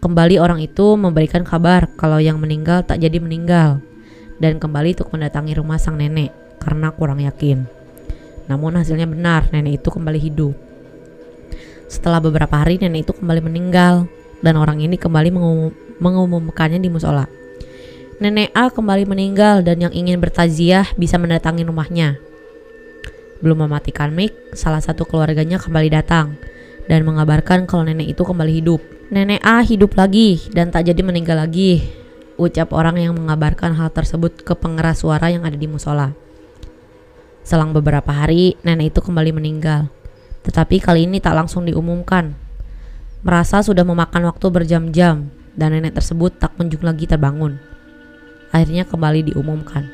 kembali 0.00 0.40
orang 0.40 0.64
itu 0.64 0.96
memberikan 0.96 1.44
kabar 1.44 1.92
kalau 2.00 2.16
yang 2.24 2.40
meninggal 2.40 2.88
tak 2.88 3.04
jadi 3.04 3.20
meninggal 3.20 3.84
dan 4.40 4.56
kembali 4.56 4.96
untuk 4.96 5.12
mendatangi 5.12 5.52
rumah 5.60 5.76
sang 5.76 6.00
nenek 6.00 6.32
karena 6.56 6.88
kurang 6.96 7.20
yakin. 7.20 7.68
Namun 8.48 8.80
hasilnya 8.80 9.04
benar, 9.04 9.52
nenek 9.52 9.84
itu 9.84 9.92
kembali 9.92 10.24
hidup. 10.24 10.56
Setelah 11.92 12.24
beberapa 12.24 12.64
hari 12.64 12.80
nenek 12.80 13.04
itu 13.04 13.12
kembali 13.12 13.44
meninggal 13.44 14.08
dan 14.40 14.56
orang 14.56 14.80
ini 14.80 14.96
kembali 14.96 15.28
mengumum, 15.28 15.72
mengumumkannya 16.00 16.80
di 16.80 16.88
musola. 16.88 17.43
Nenek 18.14 18.54
A 18.54 18.70
kembali 18.70 19.10
meninggal 19.10 19.66
dan 19.66 19.82
yang 19.82 19.90
ingin 19.90 20.22
bertaziah 20.22 20.86
bisa 20.94 21.18
mendatangi 21.18 21.66
rumahnya. 21.66 22.14
Belum 23.42 23.66
mematikan 23.66 24.14
mic, 24.14 24.30
salah 24.54 24.78
satu 24.78 25.02
keluarganya 25.02 25.58
kembali 25.58 25.90
datang 25.90 26.38
dan 26.86 27.02
mengabarkan 27.02 27.66
kalau 27.66 27.82
nenek 27.82 28.14
itu 28.14 28.22
kembali 28.22 28.62
hidup. 28.62 28.78
Nenek 29.10 29.42
A 29.42 29.66
hidup 29.66 29.98
lagi 29.98 30.38
dan 30.54 30.70
tak 30.70 30.86
jadi 30.86 31.02
meninggal 31.02 31.42
lagi. 31.42 31.82
Ucap 32.38 32.70
orang 32.70 33.02
yang 33.02 33.18
mengabarkan 33.18 33.74
hal 33.74 33.90
tersebut 33.90 34.46
ke 34.46 34.54
pengeras 34.54 35.02
suara 35.02 35.34
yang 35.34 35.42
ada 35.42 35.58
di 35.58 35.66
musola. 35.66 36.14
Selang 37.42 37.74
beberapa 37.74 38.14
hari, 38.14 38.54
nenek 38.62 38.94
itu 38.94 39.02
kembali 39.02 39.34
meninggal. 39.34 39.90
Tetapi 40.46 40.78
kali 40.78 41.10
ini 41.10 41.18
tak 41.18 41.34
langsung 41.34 41.66
diumumkan. 41.66 42.30
Merasa 43.26 43.58
sudah 43.58 43.82
memakan 43.82 44.30
waktu 44.30 44.46
berjam-jam 44.54 45.34
dan 45.58 45.68
nenek 45.74 45.98
tersebut 45.98 46.38
tak 46.38 46.54
kunjung 46.54 46.86
lagi 46.86 47.10
terbangun 47.10 47.73
akhirnya 48.54 48.86
kembali 48.86 49.34
diumumkan. 49.34 49.90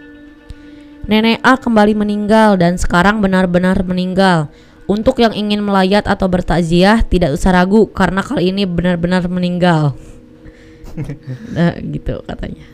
Nenek 1.09 1.40
A 1.40 1.57
kembali 1.57 1.96
meninggal 1.96 2.61
dan 2.61 2.77
sekarang 2.77 3.25
benar-benar 3.25 3.81
meninggal. 3.81 4.53
Untuk 4.85 5.23
yang 5.23 5.33
ingin 5.33 5.64
melayat 5.64 6.05
atau 6.05 6.27
bertakziah 6.29 7.01
tidak 7.07 7.33
usah 7.33 7.55
ragu 7.57 7.88
karena 7.88 8.20
kali 8.20 8.53
ini 8.53 8.68
benar-benar 8.68 9.25
meninggal. 9.31 9.96
nah, 11.57 11.79
gitu 11.94 12.20
katanya. 12.27 12.66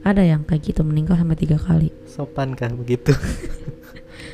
Ada 0.00 0.24
yang 0.24 0.48
kayak 0.48 0.64
gitu 0.64 0.80
meninggal 0.80 1.16
sampai 1.16 1.36
tiga 1.36 1.60
kali. 1.60 1.92
Sopan 2.08 2.56
kah 2.56 2.72
begitu? 2.72 3.12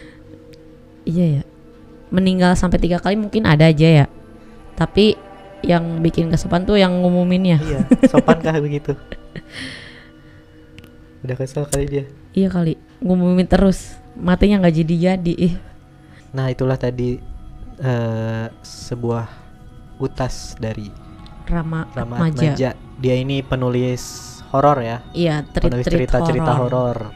iya 1.10 1.40
ya. 1.40 1.42
Meninggal 2.10 2.54
sampai 2.54 2.78
tiga 2.78 3.02
kali 3.02 3.18
mungkin 3.18 3.46
ada 3.50 3.66
aja 3.66 4.04
ya. 4.04 4.06
Tapi 4.78 5.18
yang 5.66 6.00
bikin 6.00 6.30
kesopan 6.30 6.62
tuh 6.62 6.78
yang 6.78 6.94
ngumuminnya. 7.02 7.58
iya, 7.60 7.80
sopan 8.06 8.38
kah 8.38 8.56
begitu? 8.62 8.94
Udah 11.26 11.34
kesel 11.34 11.66
kali 11.66 11.86
dia. 11.90 12.04
Iya 12.32 12.48
kali, 12.54 12.78
ngumumin 13.02 13.50
terus. 13.50 13.98
Matinya 14.16 14.62
nggak 14.62 14.76
jadi-jadi. 14.80 15.36
Nah, 16.32 16.48
itulah 16.48 16.78
tadi 16.78 17.18
uh, 17.82 18.46
sebuah 18.62 19.26
utas 20.00 20.54
dari 20.56 20.88
Rama, 21.50 21.90
Rama 21.92 22.30
Maja. 22.30 22.54
Maja. 22.54 22.70
Dia 22.96 23.14
ini 23.18 23.42
penulis 23.42 24.36
horor 24.54 24.80
ya. 24.80 25.02
Iya, 25.12 25.44
penulis 25.50 25.84
cerita-cerita 25.84 26.52
horor. 26.56 27.12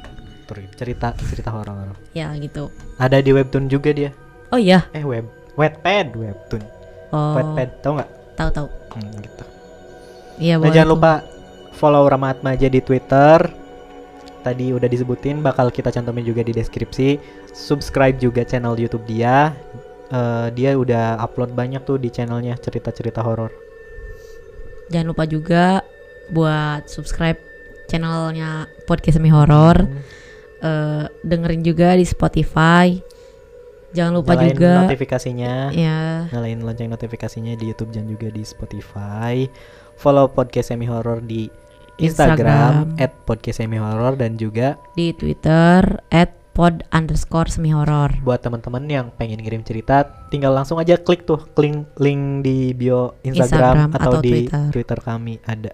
Cerita 0.74 1.14
cerita 1.14 1.50
horor. 1.54 1.94
Ya, 2.12 2.34
gitu. 2.36 2.74
Ada 2.98 3.22
di 3.22 3.30
webtoon 3.30 3.70
juga 3.70 3.94
dia. 3.94 4.10
Oh 4.50 4.58
iya. 4.58 4.90
Eh 4.90 5.06
web 5.06 5.30
Wattpad 5.54 6.18
webtoon. 6.18 6.62
Oh. 7.14 7.38
Wattpad, 7.38 7.68
tau 7.82 7.92
nggak? 7.98 8.10
Tahu 8.40 8.50
tahu 8.56 8.68
hmm, 8.96 9.12
gitu. 9.20 9.44
Iya 10.40 10.54
nah, 10.56 10.72
jangan 10.72 10.90
lupa 10.96 11.12
follow 11.76 12.08
Rama 12.08 12.32
aja 12.32 12.68
di 12.72 12.80
Twitter. 12.80 13.44
Tadi 14.40 14.72
udah 14.72 14.88
disebutin 14.88 15.44
bakal 15.44 15.68
kita 15.68 15.92
cantumin 15.92 16.24
juga 16.24 16.40
di 16.40 16.56
deskripsi. 16.56 17.20
Subscribe 17.52 18.16
juga 18.16 18.40
channel 18.40 18.72
YouTube 18.80 19.04
dia. 19.04 19.52
Uh, 20.10 20.48
dia 20.56 20.74
udah 20.74 21.20
upload 21.20 21.52
banyak 21.52 21.84
tuh 21.84 22.00
di 22.00 22.08
channelnya 22.08 22.56
cerita-cerita 22.56 23.20
horor. 23.20 23.52
Jangan 24.88 25.06
lupa 25.12 25.24
juga 25.28 25.84
buat 26.32 26.88
subscribe 26.88 27.36
channelnya 27.86 28.64
podcast 28.88 29.20
semi 29.20 29.28
horor. 29.28 29.76
Hmm. 29.76 30.00
uh, 30.64 31.04
dengerin 31.20 31.60
juga 31.60 32.00
di 32.00 32.08
Spotify 32.08 32.96
Jangan 33.90 34.12
lupa 34.22 34.38
Nyalain 34.38 34.54
juga 34.54 34.72
notifikasinya. 34.86 35.54
Ya. 35.74 36.30
Nyalain 36.30 36.60
lonceng 36.62 36.90
notifikasinya 36.90 37.58
di 37.58 37.74
YouTube 37.74 37.90
dan 37.90 38.06
juga 38.06 38.30
di 38.30 38.42
Spotify. 38.46 39.46
Follow 39.98 40.30
podcast 40.30 40.72
semi 40.72 40.86
horror 40.88 41.20
di 41.20 41.50
Instagram, 42.00 42.96
Instagram. 42.96 43.20
podcast 43.28 43.60
semi 43.60 43.76
horror 43.76 44.16
dan 44.16 44.40
juga 44.40 44.80
di 44.96 45.12
Twitter 45.12 46.00
pod 46.60 46.82
underscore 46.92 47.48
semi 47.48 47.70
horror. 47.70 48.10
Buat 48.20 48.44
teman-teman 48.44 48.84
yang 48.90 49.06
pengen 49.14 49.40
ngirim 49.40 49.62
cerita, 49.62 50.04
tinggal 50.28 50.52
langsung 50.52 50.76
aja 50.76 50.98
klik 50.98 51.24
tuh 51.24 51.40
link 51.56 51.88
link 51.96 52.44
di 52.44 52.74
bio 52.74 53.16
Instagram, 53.22 53.88
Instagram 53.88 53.90
atau, 53.96 54.12
atau 54.18 54.20
di 54.20 54.30
Twitter. 54.30 54.64
Twitter 54.74 54.98
kami 55.00 55.34
ada. 55.46 55.72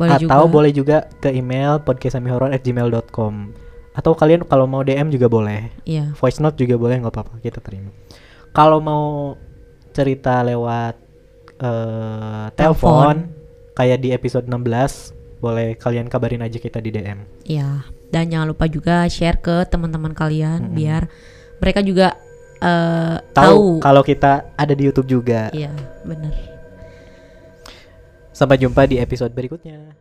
Boleh 0.00 0.16
atau 0.16 0.48
juga. 0.48 0.52
boleh 0.52 0.72
juga 0.72 0.98
ke 1.20 1.28
email 1.28 1.78
podcastsemiHorror@gmail.com 1.84 3.34
atau 3.90 4.14
kalian 4.14 4.46
kalau 4.46 4.70
mau 4.70 4.86
DM 4.86 5.10
juga 5.10 5.26
boleh. 5.26 5.70
Iya. 5.82 6.14
Voice 6.14 6.38
note 6.38 6.58
juga 6.58 6.78
boleh 6.78 7.02
nggak 7.02 7.14
apa-apa 7.14 7.42
kita 7.42 7.58
terima. 7.58 7.90
Kalau 8.54 8.78
mau 8.78 9.34
cerita 9.90 10.42
lewat 10.46 10.94
uh, 11.58 12.46
telepon 12.54 13.30
kayak 13.74 13.98
di 14.02 14.10
episode 14.14 14.46
16 14.46 15.40
boleh 15.40 15.72
kalian 15.80 16.06
kabarin 16.06 16.44
aja 16.44 16.60
kita 16.60 16.78
di 16.84 16.92
DM 16.92 17.24
iya. 17.48 17.84
Dan 18.10 18.26
jangan 18.26 18.50
lupa 18.50 18.66
juga 18.66 19.06
share 19.06 19.38
ke 19.38 19.62
teman-teman 19.70 20.10
kalian 20.10 20.66
-hmm. 20.66 20.74
biar 20.74 21.02
mereka 21.62 21.80
juga 21.80 22.18
uh, 22.58 23.22
tahu. 23.30 23.78
kalau 23.78 24.02
kita 24.02 24.50
ada 24.58 24.74
di 24.74 24.82
YouTube 24.90 25.06
juga. 25.06 25.46
Iya 25.54 25.70
benar. 26.02 26.34
Sampai 28.34 28.58
jumpa 28.58 28.88
di 28.90 28.98
episode 28.98 29.30
berikutnya 29.30 29.94